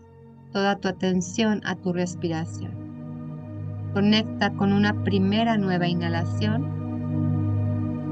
toda 0.52 0.76
tu 0.76 0.88
atención 0.88 1.61
a 1.64 1.76
tu 1.76 1.92
respiración. 1.92 2.73
Conecta 3.94 4.52
con 4.52 4.73
una 4.73 5.04
primera 5.04 5.56
nueva 5.56 5.87
inhalación 5.88 6.76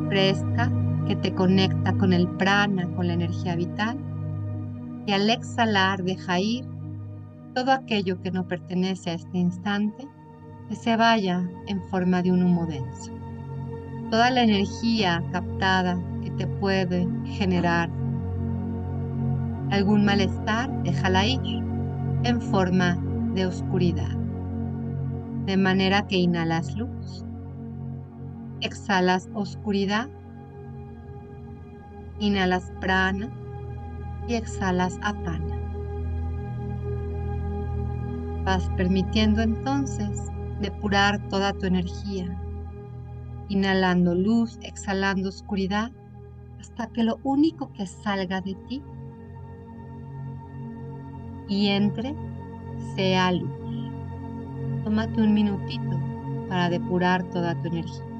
fresca 0.09 0.71
que 1.07 1.17
te 1.17 1.35
conecta 1.35 1.93
con 1.95 2.13
el 2.13 2.29
prana, 2.29 2.89
con 2.95 3.09
la 3.09 3.15
energía 3.15 3.57
vital. 3.57 3.99
Y 5.07 5.13
al 5.13 5.29
exhalar 5.29 6.03
deja 6.03 6.41
ir 6.41 6.65
todo 7.55 7.73
aquello 7.73 8.21
que 8.21 8.31
no 8.31 8.47
pertenece 8.49 9.11
a 9.11 9.15
este 9.15 9.39
instante, 9.39 10.09
que 10.69 10.75
se 10.75 10.97
vaya 10.97 11.49
en 11.67 11.81
forma 11.85 12.21
de 12.23 12.33
un 12.33 12.43
humo 12.43 12.67
denso. 12.67 13.13
Toda 14.11 14.31
la 14.31 14.43
energía 14.43 15.23
captada 15.33 15.99
que 16.23 16.31
te 16.33 16.47
puede 16.47 17.07
generar 17.27 17.91
algún 19.71 20.05
malestar, 20.05 20.71
déjala 20.83 21.27
ir 21.27 21.41
en 22.25 22.41
forma 22.41 22.99
de 23.35 23.47
oscuridad. 23.47 24.17
De 25.47 25.57
manera 25.57 26.07
que 26.07 26.17
inhalas 26.17 26.75
luz, 26.77 27.25
exhalas 28.61 29.29
oscuridad, 29.35 30.09
inhalas 32.19 32.73
prana 32.81 33.31
y 34.27 34.35
exhalas 34.35 34.99
apana. 35.03 35.54
Vas 38.45 38.69
permitiendo 38.77 39.43
entonces 39.43 40.31
depurar 40.61 41.29
toda 41.29 41.53
tu 41.53 41.67
energía, 41.67 42.27
inhalando 43.49 44.15
luz, 44.15 44.59
exhalando 44.63 45.29
oscuridad, 45.29 45.91
hasta 46.61 46.87
que 46.89 47.05
lo 47.05 47.19
único 47.25 47.73
que 47.73 47.87
salga 47.87 48.41
de 48.41 48.55
ti 48.69 48.83
y 51.49 51.69
entre 51.69 52.15
sea 52.95 53.33
luz. 53.33 53.51
Tómate 54.85 55.23
un 55.23 55.35
minutito 55.35 55.99
para 56.49 56.69
depurar 56.69 57.23
toda 57.31 57.55
tu 57.63 57.69
energía. 57.69 58.14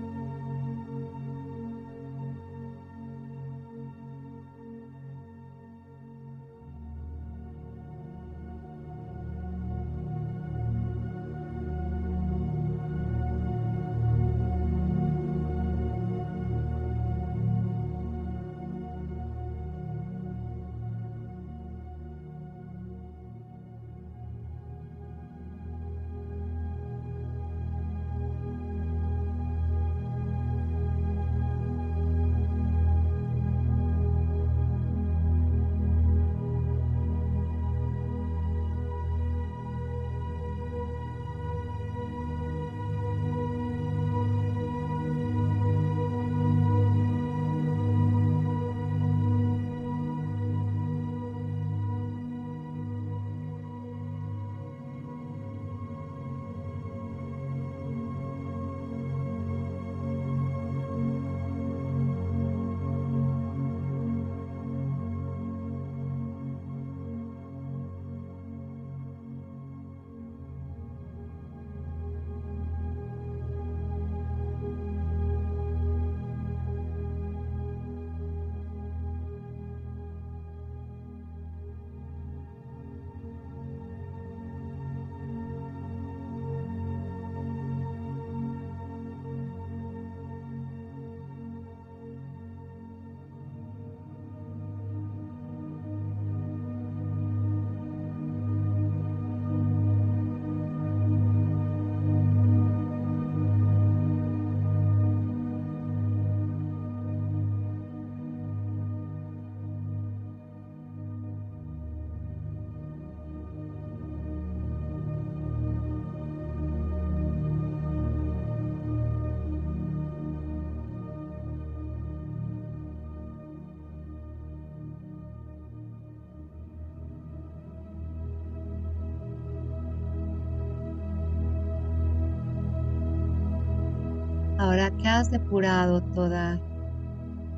Ahora 134.75 134.91
que 134.91 135.07
has 135.07 135.31
depurado 135.31 136.03
toda 136.03 136.61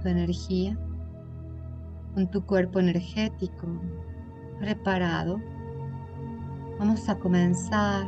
tu 0.02 0.09
energía, 0.09 0.76
con 2.12 2.31
tu 2.31 2.44
cuerpo 2.44 2.79
energético 2.79 3.68
preparado, 4.61 5.40
vamos 6.79 7.09
a 7.09 7.18
comenzar 7.18 8.07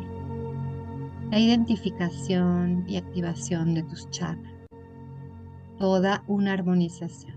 la 1.31 1.39
identificación 1.39 2.85
y 2.87 2.99
activación 2.99 3.73
de 3.73 3.83
tus 3.85 4.11
chakras. 4.11 4.53
Toda 5.79 6.23
una 6.27 6.53
armonización. 6.53 7.35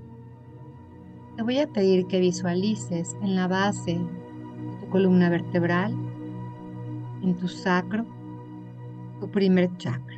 Te 1.37 1.43
voy 1.43 1.59
a 1.59 1.67
pedir 1.67 2.05
que 2.07 2.19
visualices 2.19 3.15
en 3.21 3.37
la 3.37 3.47
base 3.47 3.93
de 3.93 4.77
tu 4.81 4.89
columna 4.89 5.29
vertebral, 5.29 5.95
en 7.21 7.33
tu 7.37 7.47
sacro, 7.47 8.05
tu 9.21 9.31
primer 9.31 9.73
chakra. 9.77 10.10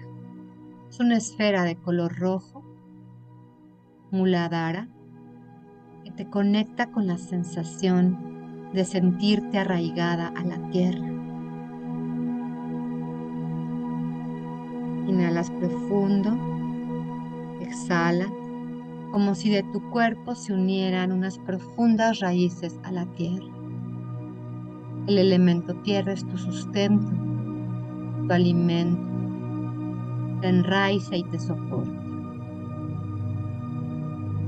Es 0.93 0.99
una 0.99 1.17
esfera 1.17 1.63
de 1.63 1.75
color 1.75 2.19
rojo, 2.19 2.63
muladara, 4.11 4.87
que 6.03 6.11
te 6.11 6.29
conecta 6.29 6.91
con 6.91 7.07
la 7.07 7.17
sensación 7.17 8.69
de 8.73 8.85
sentirte 8.85 9.57
arraigada 9.57 10.27
a 10.27 10.43
la 10.43 10.69
tierra. 10.69 11.07
Inhalas 15.07 15.49
profundo, 15.49 16.37
exhala, 17.59 18.27
como 19.11 19.33
si 19.33 19.49
de 19.49 19.63
tu 19.73 19.81
cuerpo 19.89 20.35
se 20.35 20.53
unieran 20.53 21.11
unas 21.11 21.39
profundas 21.39 22.19
raíces 22.19 22.79
a 22.83 22.91
la 22.91 23.07
tierra. 23.15 23.51
El 25.07 25.17
elemento 25.17 25.73
tierra 25.81 26.13
es 26.13 26.23
tu 26.23 26.37
sustento, 26.37 27.11
tu 28.27 28.31
alimento, 28.31 29.12
te 30.43 30.49
enraiza 30.49 31.15
y 31.15 31.23
te 31.23 31.39
soporta. 31.39 32.03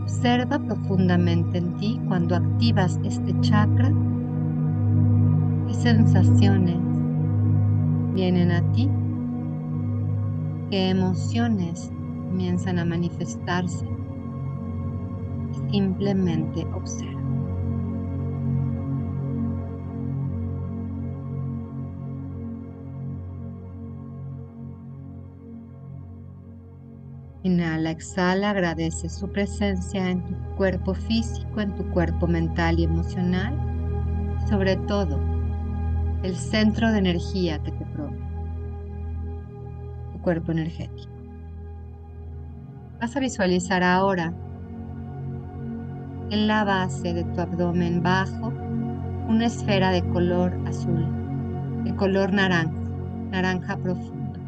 Observa 0.02 0.60
profundamente 0.60 1.58
en 1.58 1.74
ti 1.78 2.02
cuando 2.10 2.36
activas 2.36 3.00
este 3.06 3.34
chakra. 3.40 3.94
¿Qué 5.66 5.74
sensaciones 5.74 6.80
vienen 8.14 8.52
a 8.52 8.62
ti? 8.74 8.90
¿Qué 10.70 10.90
emociones 10.90 11.90
comienzan 12.28 12.78
a 12.78 12.84
manifestarse? 12.84 13.88
Simplemente 15.72 16.66
observa. 16.74 17.15
Inhala, 27.46 27.92
exhala, 27.92 28.50
agradece 28.50 29.08
su 29.08 29.32
presencia 29.32 30.10
en 30.10 30.24
tu 30.24 30.34
cuerpo 30.56 30.96
físico, 30.96 31.62
en 31.62 31.76
tu 31.76 31.88
cuerpo 31.92 32.26
mental 32.26 32.80
y 32.80 32.86
emocional. 32.86 33.54
Sobre 34.50 34.78
todo, 34.78 35.20
el 36.24 36.36
centro 36.36 36.92
de 36.92 36.98
energía 36.98 37.62
que 37.62 37.72
te 37.72 37.86
provee, 37.86 38.18
tu 40.12 40.22
cuerpo 40.24 40.54
energético. 40.54 41.12
Vas 43.00 43.16
a 43.16 43.20
visualizar 43.20 43.84
ahora 43.84 44.34
en 46.32 46.48
la 46.48 46.64
base 46.64 47.14
de 47.14 47.26
tu 47.26 47.42
abdomen 47.42 48.02
bajo 48.02 48.48
una 49.28 49.46
esfera 49.46 49.92
de 49.92 50.02
color 50.10 50.52
azul, 50.66 51.06
de 51.84 51.96
color 51.96 52.34
naranja, 52.34 52.74
naranja 53.30 53.78
profundo. 53.78 54.40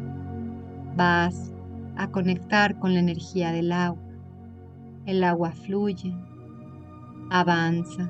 Vas 0.96 1.52
a 1.98 2.08
conectar 2.10 2.78
con 2.78 2.94
la 2.94 3.00
energía 3.00 3.50
del 3.52 3.72
agua. 3.72 4.00
El 5.04 5.24
agua 5.24 5.50
fluye, 5.50 6.14
avanza. 7.30 8.08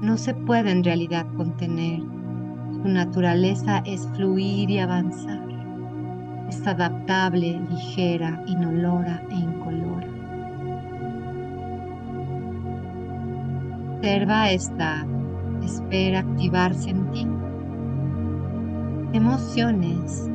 No 0.00 0.16
se 0.16 0.34
puede 0.34 0.70
en 0.70 0.84
realidad 0.84 1.26
contener. 1.36 2.00
Su 2.00 2.88
naturaleza 2.88 3.82
es 3.84 4.08
fluir 4.14 4.70
y 4.70 4.78
avanzar. 4.78 5.42
Es 6.48 6.64
adaptable, 6.66 7.60
ligera, 7.68 8.42
inolora 8.46 9.22
e 9.30 9.34
incolora. 9.34 10.08
Observa 13.96 14.50
esta 14.50 15.06
espera 15.62 16.20
activarse 16.20 16.90
en 16.90 17.10
ti. 17.10 17.26
Emociones 19.12 20.31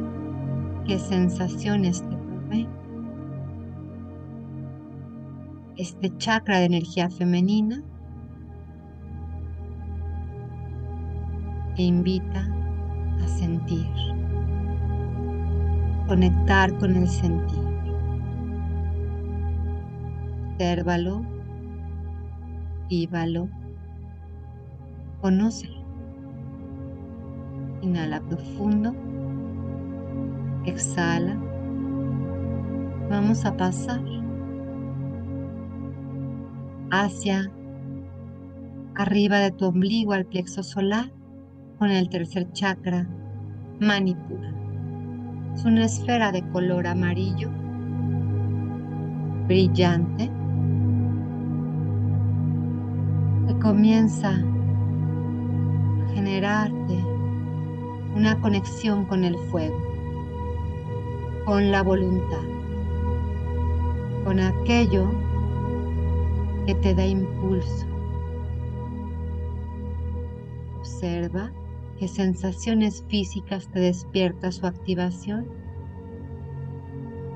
qué 0.88 0.98
sensaciones 0.98 2.02
te 2.02 2.16
provee. 2.16 2.68
Este 5.76 6.16
chakra 6.18 6.60
de 6.60 6.66
energía 6.66 7.10
femenina 7.10 7.84
te 11.76 11.84
invita 11.84 12.48
a 13.22 13.28
sentir, 13.28 13.86
conectar 16.08 16.76
con 16.80 16.96
el 16.96 17.08
sentir. 17.08 17.68
Obsérvalo, 20.54 21.24
vívalo, 22.90 23.50
conócelo. 25.22 25.86
Inhala 27.82 28.20
profundo. 28.22 28.96
Exhala. 30.68 31.38
Vamos 33.10 33.46
a 33.46 33.56
pasar 33.56 34.02
hacia 36.92 37.50
arriba 38.96 39.40
de 39.40 39.52
tu 39.52 39.68
ombligo 39.68 40.12
al 40.12 40.26
plexo 40.26 40.64
solar 40.64 41.10
con 41.80 41.90
el 41.90 42.10
tercer 42.10 42.52
chakra, 42.52 43.08
Manipura. 43.80 44.54
Es 45.56 45.64
una 45.64 45.86
esfera 45.86 46.34
de 46.34 46.46
color 46.50 46.86
amarillo, 46.86 47.50
brillante, 49.48 50.30
que 53.48 53.60
comienza 53.60 54.32
a 54.32 54.44
generarte 56.14 57.06
una 58.18 58.38
conexión 58.42 59.06
con 59.06 59.24
el 59.24 59.38
fuego 59.50 59.87
con 61.48 61.72
la 61.72 61.82
voluntad, 61.82 62.44
con 64.26 64.38
aquello 64.38 65.10
que 66.66 66.76
te 66.76 66.94
da 66.94 67.06
impulso. 67.06 67.88
Observa 70.80 71.50
qué 71.98 72.10
sensaciones 72.10 73.02
físicas 73.08 73.70
te 73.70 73.80
despierta 73.80 74.52
su 74.52 74.68
activación. 74.68 75.48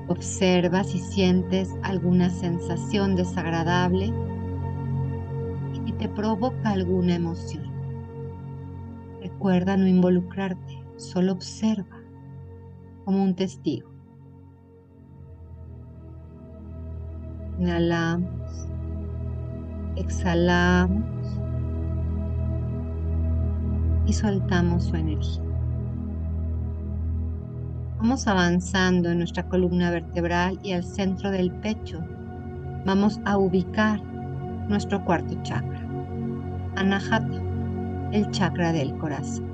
Observa 0.08 0.84
si 0.84 0.98
sientes 0.98 1.74
alguna 1.82 2.28
sensación 2.28 3.16
desagradable 3.16 4.12
y 5.86 5.92
te 5.92 6.10
provoca 6.10 6.72
alguna 6.72 7.14
emoción. 7.14 7.64
Recuerda 9.22 9.78
no 9.78 9.86
involucrarte, 9.86 10.84
solo 10.98 11.32
observa 11.32 11.96
como 13.06 13.22
un 13.22 13.34
testigo. 13.34 13.91
Inhalamos, 17.62 18.66
exhalamos 19.94 21.04
y 24.04 24.12
soltamos 24.12 24.82
su 24.82 24.96
energía. 24.96 25.44
Vamos 27.98 28.26
avanzando 28.26 29.12
en 29.12 29.18
nuestra 29.18 29.48
columna 29.48 29.92
vertebral 29.92 30.58
y 30.64 30.72
al 30.72 30.82
centro 30.82 31.30
del 31.30 31.52
pecho 31.52 32.00
vamos 32.84 33.20
a 33.26 33.38
ubicar 33.38 34.02
nuestro 34.68 35.04
cuarto 35.04 35.40
chakra, 35.44 35.86
Anahata, 36.74 37.40
el 38.10 38.28
chakra 38.32 38.72
del 38.72 38.92
corazón. 38.98 39.46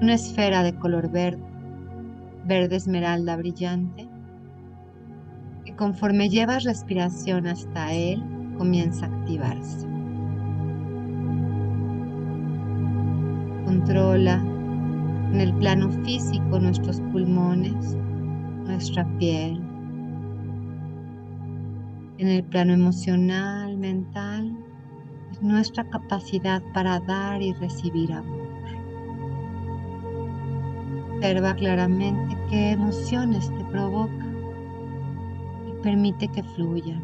Una 0.00 0.14
esfera 0.14 0.62
de 0.62 0.74
color 0.76 1.10
verde, 1.10 1.44
verde 2.46 2.76
esmeralda 2.76 3.36
brillante, 3.36 4.07
conforme 5.76 6.28
llevas 6.28 6.64
respiración 6.64 7.46
hasta 7.46 7.92
él, 7.92 8.22
comienza 8.56 9.06
a 9.06 9.08
activarse. 9.08 9.86
Controla 13.64 14.42
en 15.32 15.40
el 15.40 15.54
plano 15.54 15.90
físico 16.04 16.58
nuestros 16.58 17.00
pulmones, 17.12 17.96
nuestra 18.64 19.06
piel. 19.18 19.60
En 22.18 22.28
el 22.28 22.42
plano 22.44 22.72
emocional, 22.72 23.76
mental, 23.76 24.56
es 25.30 25.42
nuestra 25.42 25.88
capacidad 25.90 26.62
para 26.72 26.98
dar 27.00 27.42
y 27.42 27.52
recibir 27.54 28.12
amor. 28.12 28.48
Observa 31.16 31.54
claramente 31.54 32.36
qué 32.48 32.70
emociones 32.70 33.52
te 33.56 33.64
provoca 33.64 34.27
permite 35.82 36.28
que 36.28 36.42
fluya. 36.42 37.00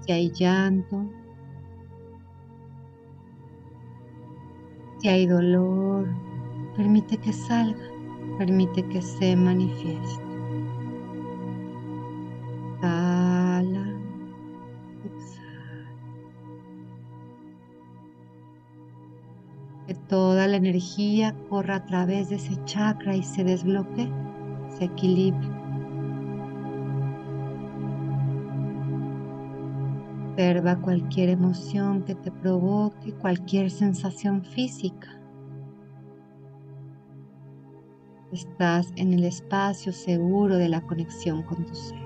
Si 0.00 0.12
hay 0.12 0.30
llanto, 0.32 1.10
si 4.98 5.08
hay 5.08 5.26
dolor, 5.26 6.08
permite 6.76 7.16
que 7.18 7.32
salga, 7.32 7.84
permite 8.38 8.86
que 8.88 9.00
se 9.02 9.36
manifieste. 9.36 10.24
Exhala, 12.76 14.02
exhala. 15.04 15.96
Que 19.86 19.94
toda 19.94 20.46
la 20.48 20.56
energía 20.56 21.34
corra 21.48 21.76
a 21.76 21.86
través 21.86 22.28
de 22.28 22.36
ese 22.36 22.62
chakra 22.64 23.16
y 23.16 23.22
se 23.22 23.44
desbloquee, 23.44 24.10
se 24.68 24.84
equilibre. 24.84 25.53
Observa 30.34 30.80
cualquier 30.80 31.28
emoción 31.28 32.02
que 32.02 32.16
te 32.16 32.32
provoque, 32.32 33.12
cualquier 33.12 33.70
sensación 33.70 34.42
física. 34.42 35.16
Estás 38.32 38.92
en 38.96 39.12
el 39.12 39.22
espacio 39.22 39.92
seguro 39.92 40.56
de 40.56 40.68
la 40.68 40.80
conexión 40.80 41.44
con 41.44 41.64
tu 41.64 41.72
ser. 41.72 42.00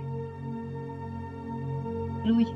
Fluye. 2.22 2.52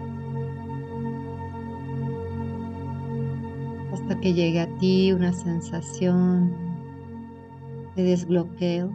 Hasta 3.95 4.21
que 4.21 4.35
llegue 4.35 4.61
a 4.61 4.77
ti 4.77 5.11
una 5.11 5.33
sensación 5.33 6.55
de 7.97 8.03
desbloqueo, 8.03 8.93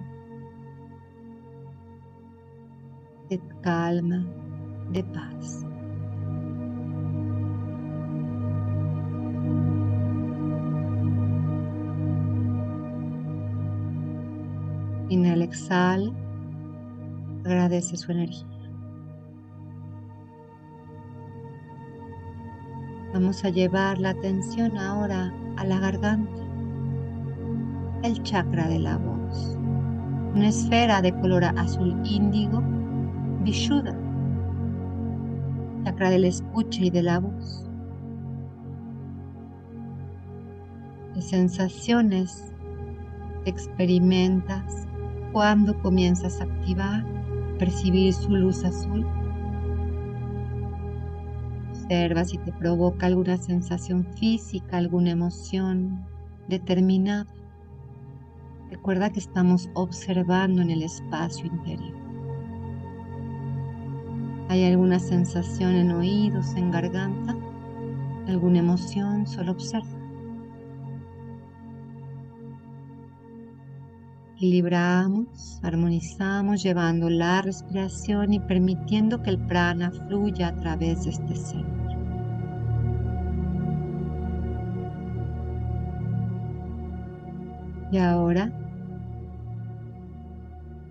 de 3.31 3.41
calma, 3.63 4.23
de 4.91 5.03
paz. 5.05 5.26
Inhala, 15.10 15.46
exhala. 15.46 16.12
Agradece 17.46 17.96
su 17.96 18.12
energía. 18.12 18.46
Vamos 23.13 23.43
a 23.46 23.50
llevar 23.50 23.98
la 24.00 24.10
atención 24.10 24.78
ahora 24.78 25.34
a 25.56 25.63
la 25.63 25.80
garganta, 25.80 26.43
el 28.04 28.22
chakra 28.24 28.67
de 28.67 28.80
la 28.80 28.98
voz, 28.98 29.58
una 30.36 30.50
esfera 30.50 31.02
de 31.02 31.17
color 31.22 31.46
azul 31.46 32.00
índigo, 32.04 32.62
Vishuddha, 33.43 33.96
chakra 35.86 36.10
del 36.10 36.26
escuche 36.26 36.86
y 36.86 36.89
de 36.89 37.04
la 37.04 37.20
voz. 37.20 37.65
¿Qué 41.13 41.22
sensaciones 41.22 42.54
experimentas 43.46 44.87
cuando 45.31 45.79
comienzas 45.81 46.39
a 46.39 46.45
activar, 46.45 47.05
percibir 47.59 48.13
su 48.13 48.29
luz 48.29 48.63
azul? 48.63 49.05
Observa 51.71 52.25
si 52.25 52.37
te 52.37 52.51
provoca 52.51 53.05
alguna 53.05 53.37
sensación 53.37 54.05
física, 54.15 54.77
alguna 54.77 55.11
emoción 55.11 56.05
determinada. 56.47 57.27
Recuerda 58.69 59.09
que 59.11 59.19
estamos 59.19 59.69
observando 59.73 60.61
en 60.61 60.71
el 60.71 60.83
espacio 60.83 61.45
interior. 61.45 61.95
¿Hay 64.49 64.63
alguna 64.65 64.99
sensación 64.99 65.75
en 65.75 65.91
oídos, 65.91 66.55
en 66.55 66.71
garganta? 66.71 67.35
¿Alguna 68.27 68.59
emoción? 68.59 69.27
Solo 69.27 69.53
observa. 69.53 69.96
Equilibramos, 74.38 75.60
armonizamos, 75.63 76.62
llevando 76.62 77.10
la 77.10 77.41
respiración 77.41 78.34
y 78.34 78.39
permitiendo 78.39 79.23
que 79.23 79.32
el 79.32 79.39
prana 79.39 79.89
fluya 79.89 80.50
a 80.50 80.56
través 80.56 81.06
de 81.06 81.10
este 81.10 81.36
centro. 81.36 81.97
Y 87.91 87.97
ahora 87.97 88.52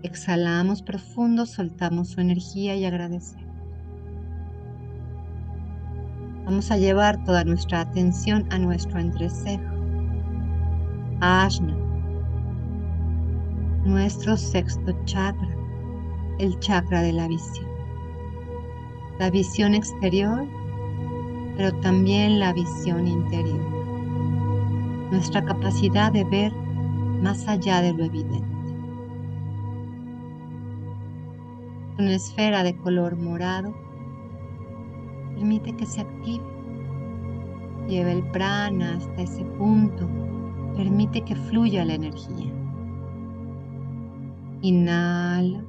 exhalamos 0.03 0.81
profundo, 0.81 1.45
soltamos 1.45 2.09
su 2.09 2.19
energía 2.19 2.75
y 2.75 2.83
agradecemos. 2.83 3.47
Vamos 6.43 6.69
a 6.69 6.75
llevar 6.77 7.23
toda 7.23 7.45
nuestra 7.45 7.79
atención 7.79 8.45
a 8.51 8.59
nuestro 8.59 8.99
entrecejo, 8.99 9.63
Ashna, 11.21 11.86
nuestro 13.87 14.35
sexto 14.35 14.91
chakra, 15.05 15.55
el 16.39 16.59
chakra 16.59 17.01
de 17.01 17.13
la 17.13 17.27
visión. 17.27 17.65
La 19.17 19.29
visión 19.29 19.73
exterior, 19.73 20.45
pero 21.55 21.73
también 21.79 22.39
la 22.39 22.51
visión 22.51 23.07
interior. 23.07 23.65
Nuestra 25.09 25.43
capacidad 25.43 26.11
de 26.11 26.25
ver 26.25 26.53
más 27.21 27.47
allá 27.47 27.81
de 27.81 27.93
lo 27.93 28.03
evidente. 28.03 28.45
Una 31.97 32.13
esfera 32.13 32.63
de 32.63 32.75
color 32.75 33.15
morado 33.15 33.73
permite 35.33 35.73
que 35.77 35.85
se 35.85 36.01
active. 36.01 36.43
Lleva 37.87 38.11
el 38.11 38.23
prana 38.31 38.97
hasta 38.97 39.21
ese 39.21 39.45
punto. 39.57 40.07
Permite 40.75 41.21
que 41.21 41.35
fluya 41.35 41.85
la 41.85 41.93
energía. 41.93 42.56
Inhala. 44.61 45.63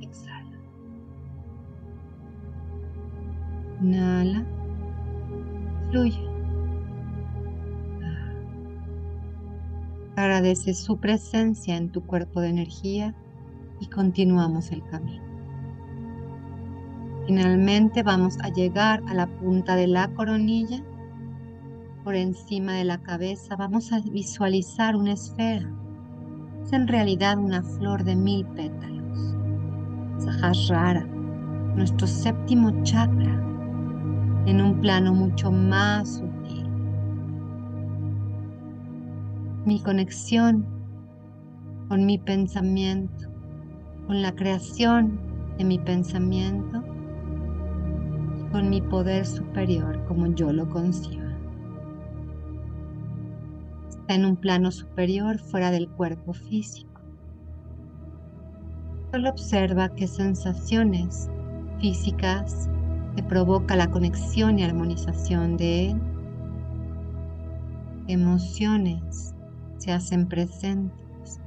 Exhala. 0.00 0.58
Inhala. 3.80 4.46
Fluye. 5.90 6.30
Agradece 10.16 10.74
su 10.74 10.98
presencia 10.98 11.76
en 11.76 11.90
tu 11.90 12.04
cuerpo 12.04 12.40
de 12.40 12.50
energía 12.50 13.14
y 13.80 13.86
continuamos 13.86 14.70
el 14.70 14.84
camino. 14.84 15.24
Finalmente 17.26 18.02
vamos 18.02 18.36
a 18.42 18.50
llegar 18.50 19.02
a 19.08 19.14
la 19.14 19.26
punta 19.26 19.76
de 19.76 19.86
la 19.86 20.12
coronilla. 20.14 20.84
Por 22.04 22.16
encima 22.16 22.74
de 22.74 22.84
la 22.84 22.98
cabeza 22.98 23.56
vamos 23.56 23.92
a 23.92 24.00
visualizar 24.00 24.94
una 24.94 25.12
esfera. 25.12 25.72
Es 26.62 26.72
en 26.72 26.88
realidad 26.88 27.38
una 27.38 27.62
flor 27.62 28.04
de 28.04 28.16
mil 28.16 28.46
pétalos. 28.46 29.36
Sahasrara, 30.18 31.04
nuestro 31.74 32.06
séptimo 32.06 32.82
chakra, 32.82 33.42
en 34.46 34.60
un 34.60 34.80
plano 34.80 35.14
mucho 35.14 35.50
más 35.50 36.16
sutil 36.16 36.70
mi 39.64 39.78
conexión 39.80 40.64
con 41.88 42.06
mi 42.06 42.18
pensamiento, 42.18 43.28
con 44.06 44.22
la 44.22 44.34
creación 44.34 45.20
de 45.58 45.64
mi 45.64 45.78
pensamiento 45.78 46.82
y 48.38 48.50
con 48.50 48.70
mi 48.70 48.80
poder 48.80 49.26
superior 49.26 50.02
como 50.06 50.28
yo 50.28 50.52
lo 50.52 50.68
conciba. 50.68 51.19
En 54.10 54.24
un 54.24 54.34
plano 54.34 54.72
superior 54.72 55.38
fuera 55.38 55.70
del 55.70 55.88
cuerpo 55.88 56.32
físico. 56.32 57.00
Solo 59.12 59.30
observa 59.30 59.94
qué 59.94 60.08
sensaciones 60.08 61.30
físicas 61.78 62.68
te 63.14 63.22
provoca 63.22 63.76
la 63.76 63.88
conexión 63.88 64.58
y 64.58 64.64
armonización 64.64 65.56
de 65.56 65.90
él, 65.90 66.00
emociones 68.08 69.32
se 69.78 69.92
hacen 69.92 70.26
presentes. 70.26 71.40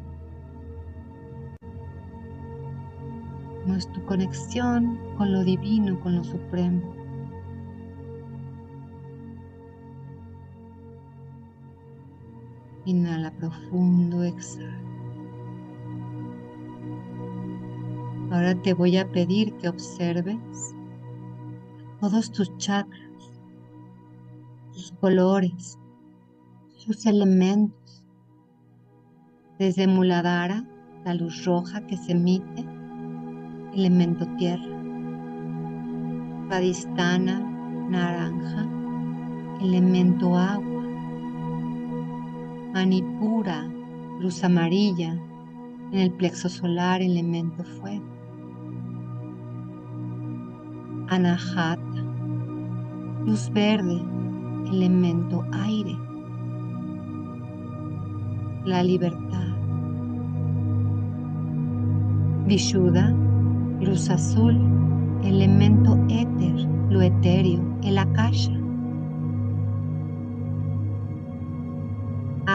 ¿Cómo 3.61 3.75
es 3.75 3.91
tu 3.91 4.05
conexión 4.05 4.97
con 5.17 5.33
lo 5.33 5.43
divino, 5.43 5.99
con 5.99 6.15
lo 6.15 6.23
supremo? 6.23 7.02
Inhala 12.85 13.31
profundo, 13.31 14.23
exhala. 14.23 14.79
Ahora 18.31 18.55
te 18.61 18.73
voy 18.73 18.97
a 18.97 19.09
pedir 19.11 19.53
que 19.57 19.69
observes 19.69 20.75
todos 21.99 22.31
tus 22.31 22.57
chakras, 22.57 23.31
sus 24.71 24.91
colores, 24.93 25.77
sus 26.75 27.05
elementos 27.05 28.03
desde 29.59 29.87
Muladhara, 29.87 30.65
la 31.05 31.13
luz 31.13 31.45
roja 31.45 31.85
que 31.87 31.95
se 31.95 32.11
emite, 32.11 32.65
elemento 33.73 34.25
tierra. 34.37 34.81
Padistana, 36.49 37.39
naranja, 37.89 38.67
elemento 39.61 40.35
agua. 40.35 40.72
Manipura, 42.73 43.71
luz 44.19 44.43
amarilla, 44.43 45.13
en 45.91 45.99
el 45.99 46.11
plexo 46.11 46.49
solar, 46.49 47.03
elemento 47.03 47.63
fuego. 47.63 48.03
Anahata, 51.09 52.03
luz 53.27 53.51
verde, 53.53 54.01
elemento 54.71 55.45
aire. 55.51 55.95
La 58.65 58.81
libertad. 58.81 59.55
Vishuddha, 62.47 63.11
luz 63.81 64.09
azul, 64.09 64.57
elemento 65.23 65.95
éter, 66.09 66.67
lo 66.89 67.03
etéreo, 67.03 67.61
el 67.83 67.99
akasha. 67.99 68.62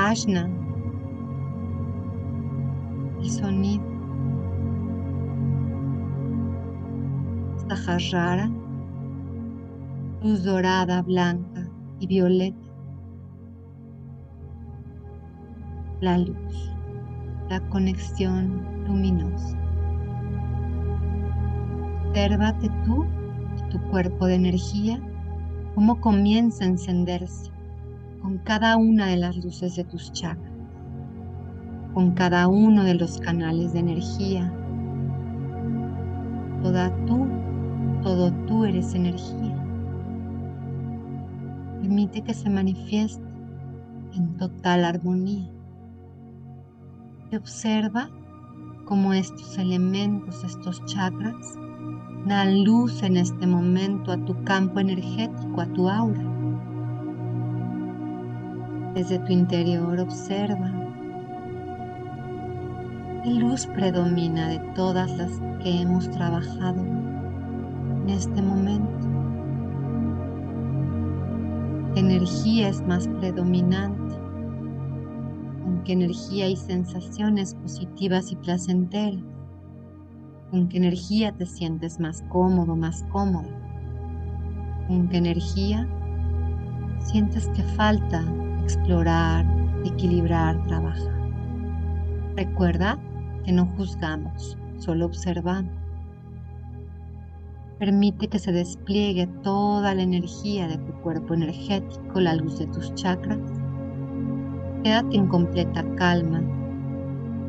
Ashna, 0.09 0.49
el 3.21 3.31
sonido. 3.31 3.85
Sahasrara, 7.69 8.51
luz 10.23 10.45
dorada, 10.45 11.03
blanca 11.03 11.69
y 12.01 12.07
violeta. 12.07 12.57
La 16.01 16.17
luz, 16.17 16.73
la 17.51 17.61
conexión 17.69 18.65
luminosa. 18.87 19.59
Obsérvate 22.09 22.71
tú 22.87 23.05
y 23.59 23.71
tu 23.71 23.79
cuerpo 23.91 24.25
de 24.25 24.37
energía, 24.37 25.03
cómo 25.75 26.01
comienza 26.01 26.65
a 26.65 26.69
encenderse 26.69 27.58
con 28.21 28.39
cada 28.39 28.77
una 28.77 29.07
de 29.07 29.17
las 29.17 29.37
luces 29.37 29.77
de 29.77 29.85
tus 29.85 30.13
chakras, 30.13 30.53
con 31.95 32.13
cada 32.13 32.49
uno 32.49 32.85
de 32.85 32.95
los 32.95 33.19
canales 33.21 33.73
de 33.73 33.81
energía. 33.81 34.53
Toda 36.63 36.95
tú, 37.07 37.27
todo 38.03 38.33
tú 38.47 38.65
eres 38.65 38.95
energía. 38.95 39.57
Permite 41.81 42.23
que 42.23 42.35
se 42.35 42.51
manifieste 42.51 43.25
en 44.15 44.37
total 44.37 44.85
armonía. 44.85 45.51
Te 47.31 47.37
observa 47.37 48.11
cómo 48.85 49.13
estos 49.13 49.59
elementos, 49.59 50.43
estos 50.45 50.85
chakras, 50.87 51.59
dan 52.27 52.65
luz 52.65 53.03
en 53.03 53.17
este 53.17 53.47
momento 53.47 54.13
a 54.13 54.25
tu 54.25 54.43
campo 54.45 54.81
energético, 54.81 55.61
a 55.61 55.67
tu 55.67 55.89
aura. 55.89 56.28
Desde 58.99 59.21
tu 59.21 59.33
interior 59.33 60.01
observa. 60.01 60.73
¿Qué 63.23 63.31
luz 63.31 63.65
predomina 63.69 64.49
de 64.49 64.59
todas 64.75 65.17
las 65.17 65.31
que 65.63 65.83
hemos 65.83 66.11
trabajado 66.11 66.81
en 66.81 68.09
este 68.09 68.43
momento? 68.43 69.09
¿Qué 71.95 72.01
energía 72.01 72.71
es 72.71 72.83
más 72.89 73.07
predominante? 73.07 74.17
¿Con 75.63 75.85
qué 75.85 75.93
energía 75.93 76.49
y 76.49 76.57
sensaciones 76.57 77.55
positivas 77.55 78.33
y 78.33 78.37
placenteras? 78.37 79.23
¿Con 80.51 80.69
qué 80.69 80.79
energía 80.79 81.31
te 81.31 81.47
sientes 81.47 82.01
más 82.01 82.25
cómodo, 82.31 82.75
más 82.75 83.05
cómodo? 83.13 83.49
¿Con 84.89 85.09
qué 85.09 85.19
energía 85.19 85.87
sientes 86.99 87.47
que 87.51 87.63
falta 87.63 88.25
explorar, 88.69 89.47
equilibrar, 89.85 90.63
trabajar? 90.67 91.19
Recuerda 92.37 92.99
que 93.45 93.53
no 93.53 93.65
juzgamos, 93.77 94.59
solo 94.77 95.07
observamos. 95.07 95.73
Permite 97.79 98.29
que 98.29 98.39
se 98.39 98.53
despliegue 98.53 99.27
toda 99.43 99.95
la 99.95 100.03
energía 100.03 100.69
de 100.69 100.77
tu 100.77 100.93
cuerpo 101.01 101.33
energético, 101.33 102.21
la 102.21 102.35
luz 102.35 102.59
de 102.59 102.67
tus 102.67 102.95
chakras. 102.95 103.39
Quédate 104.83 105.17
en 105.17 105.29
completa 105.29 105.83
calma, 105.95 106.43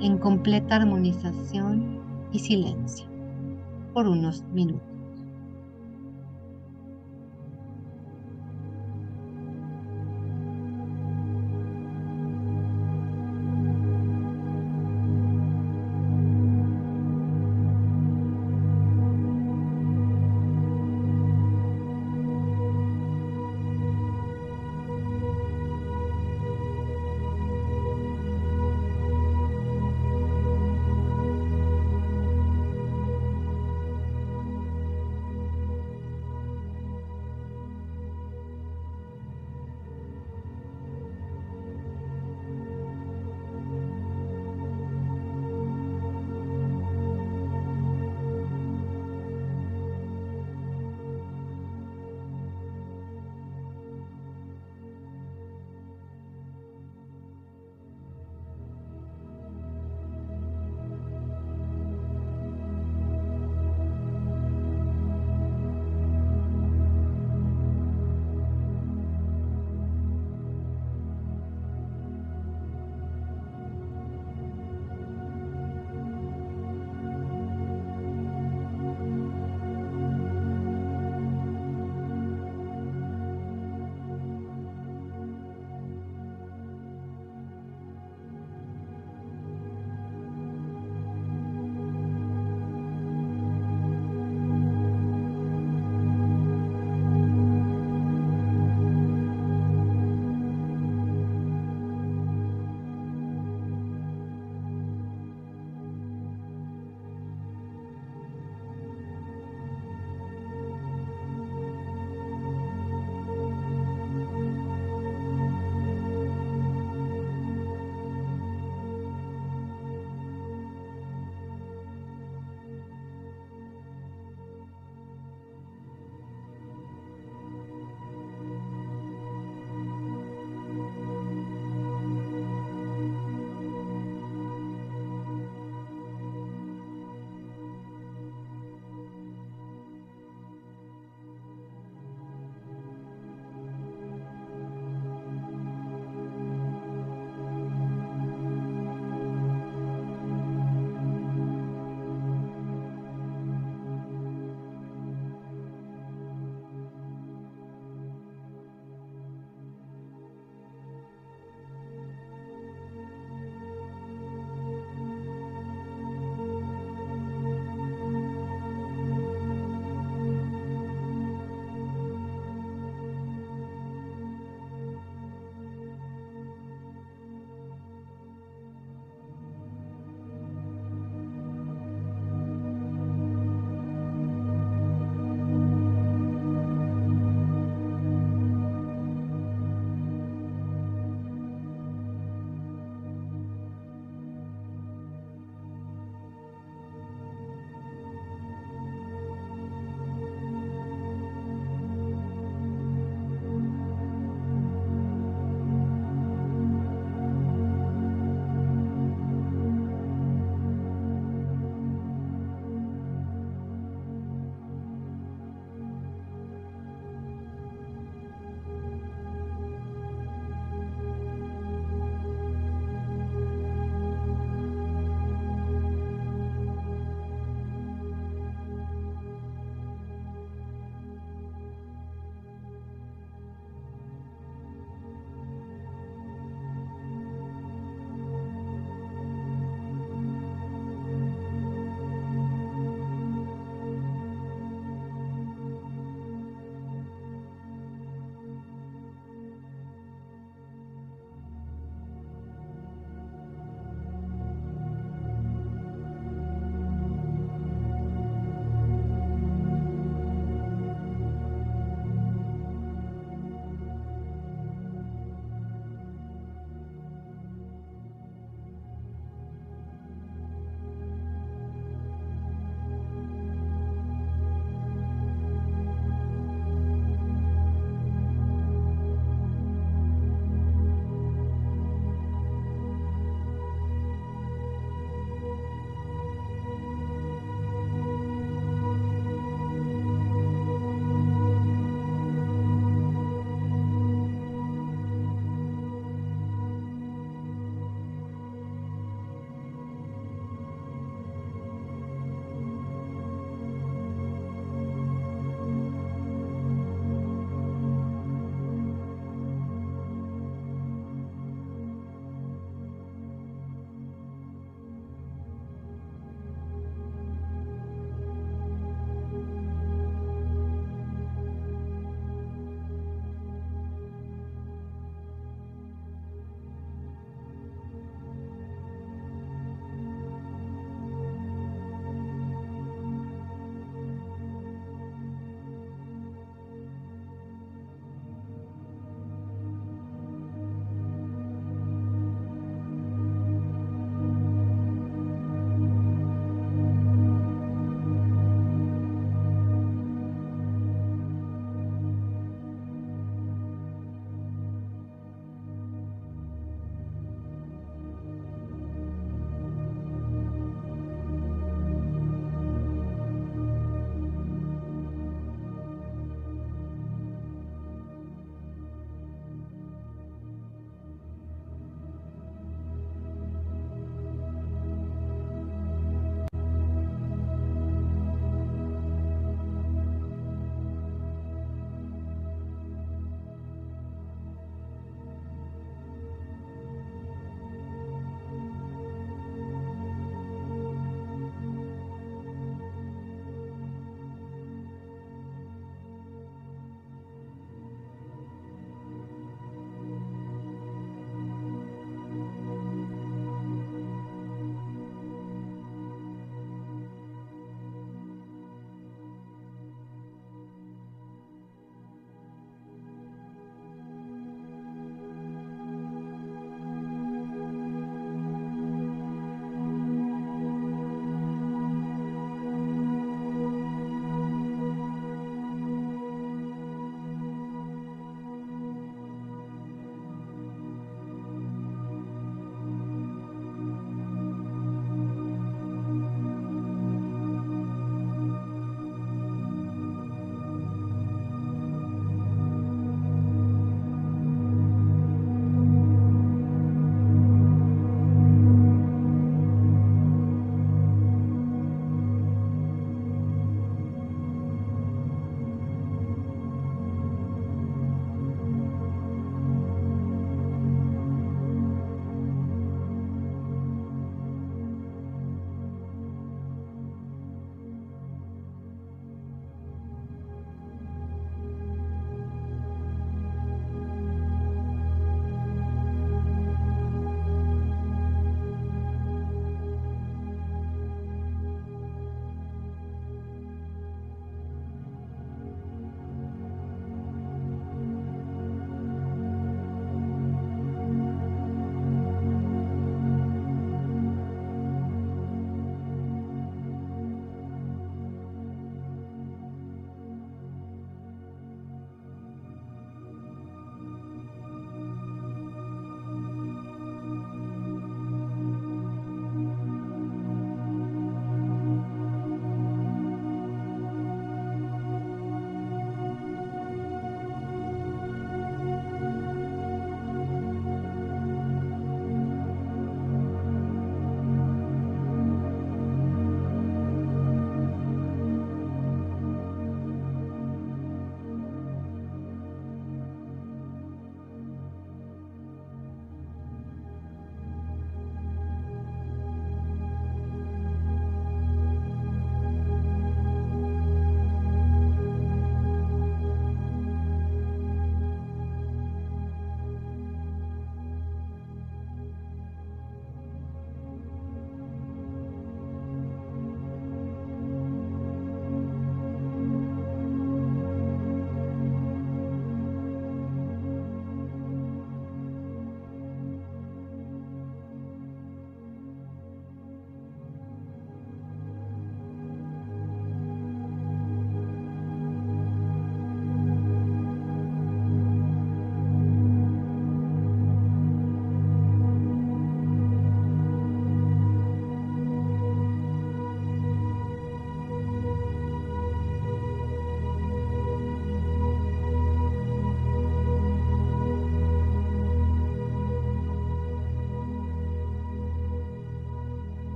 en 0.00 0.16
completa 0.18 0.76
armonización 0.76 1.98
y 2.30 2.38
silencio 2.38 3.06
por 3.92 4.06
unos 4.06 4.44
minutos. 4.52 4.89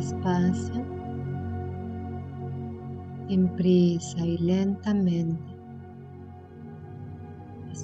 Despacio, 0.00 0.84
sin 3.28 3.48
prisa 3.50 4.24
y 4.24 4.38
lentamente, 4.38 5.42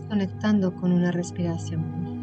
conectando 0.08 0.74
con 0.74 0.92
una 0.92 1.10
respiración 1.10 2.16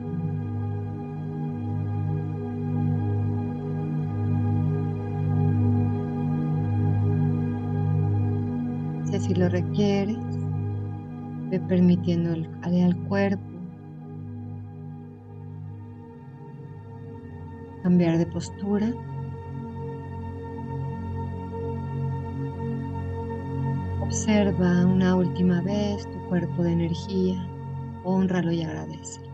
Si 9.24 9.34
lo 9.36 9.48
requieres, 9.48 10.18
ve 11.50 11.58
permitiendo 11.62 12.34
al 12.34 12.98
cuerpo 13.08 13.42
cambiar 17.84 18.18
de 18.18 18.26
postura. 18.26 18.94
Observa 24.14 24.86
una 24.86 25.16
última 25.16 25.60
vez 25.62 26.08
tu 26.12 26.20
cuerpo 26.30 26.62
de 26.62 26.72
energía, 26.72 27.50
honralo 28.04 28.52
y 28.52 28.62
agradecelo. 28.62 29.28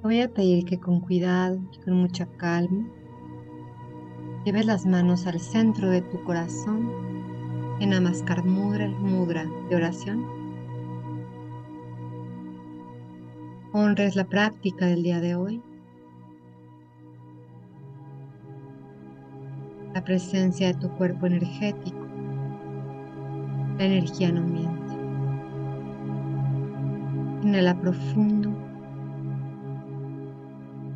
Voy 0.00 0.20
a 0.20 0.32
pedir 0.32 0.64
que 0.64 0.78
con 0.78 1.00
cuidado 1.00 1.58
y 1.72 1.78
con 1.78 1.94
mucha 1.94 2.26
calma 2.36 2.86
lleves 4.44 4.64
las 4.64 4.86
manos 4.86 5.26
al 5.26 5.40
centro 5.40 5.90
de 5.90 6.02
tu 6.02 6.22
corazón 6.22 6.88
en 7.80 7.90
Namaskar 7.90 8.44
Mudra, 8.44 8.86
mudra 8.86 9.44
de 9.68 9.74
oración 9.74 10.24
honres 13.72 14.14
la 14.14 14.28
práctica 14.28 14.86
del 14.86 15.02
día 15.02 15.18
de 15.18 15.34
hoy. 15.34 15.60
La 19.96 20.04
presencia 20.04 20.66
de 20.66 20.74
tu 20.74 20.90
cuerpo 20.90 21.24
energético. 21.24 22.06
La 23.78 23.86
energía 23.86 24.30
no 24.30 24.42
miente. 24.42 24.92
Inhala 27.42 27.74
profundo. 27.80 28.52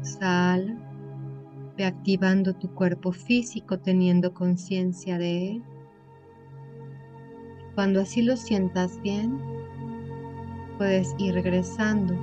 Sal. 0.03 0.77
Ve 1.79 1.87
activando 1.87 2.53
tu 2.53 2.69
cuerpo 2.75 3.11
físico 3.11 3.79
teniendo 3.79 4.35
conciencia 4.35 5.17
de 5.17 5.53
él. 5.53 5.63
Cuando 7.75 8.03
así 8.03 8.21
lo 8.21 8.37
sientas 8.37 9.01
bien, 9.01 9.41
puedes 10.77 11.15
ir 11.17 11.33
regresando 11.33 12.15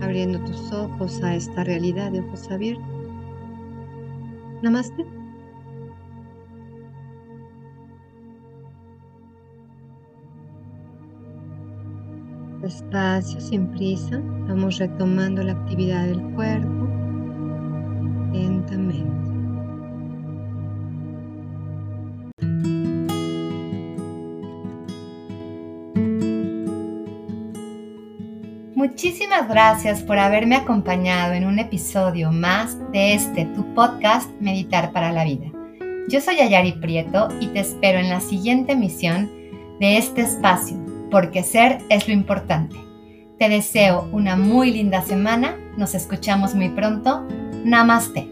abriendo 0.00 0.40
tus 0.40 0.72
ojos 0.72 1.22
a 1.22 1.34
esta 1.34 1.64
realidad 1.64 2.12
de 2.12 2.20
ojos 2.20 2.50
abiertos. 2.50 2.91
Namaste. 4.62 5.04
Despacio, 12.62 13.40
sin 13.40 13.66
prisa, 13.72 14.20
vamos 14.46 14.78
retomando 14.78 15.42
la 15.42 15.52
actividad 15.52 16.06
del 16.06 16.22
cuerpo 16.34 16.81
Muchísimas 29.32 29.54
gracias 29.54 30.02
por 30.02 30.18
haberme 30.18 30.56
acompañado 30.56 31.32
en 31.32 31.46
un 31.46 31.58
episodio 31.58 32.30
más 32.30 32.76
de 32.92 33.14
este 33.14 33.46
tu 33.46 33.64
podcast 33.72 34.28
Meditar 34.42 34.92
para 34.92 35.10
la 35.10 35.24
Vida. 35.24 35.46
Yo 36.06 36.20
soy 36.20 36.40
Ayari 36.40 36.72
Prieto 36.72 37.28
y 37.40 37.46
te 37.46 37.60
espero 37.60 37.98
en 37.98 38.10
la 38.10 38.20
siguiente 38.20 38.72
emisión 38.72 39.30
de 39.80 39.96
este 39.96 40.20
espacio, 40.20 40.76
porque 41.10 41.42
ser 41.42 41.78
es 41.88 42.06
lo 42.08 42.12
importante. 42.12 42.76
Te 43.38 43.48
deseo 43.48 44.06
una 44.12 44.36
muy 44.36 44.70
linda 44.70 45.00
semana, 45.00 45.56
nos 45.78 45.94
escuchamos 45.94 46.54
muy 46.54 46.68
pronto. 46.68 47.26
Namaste. 47.64 48.31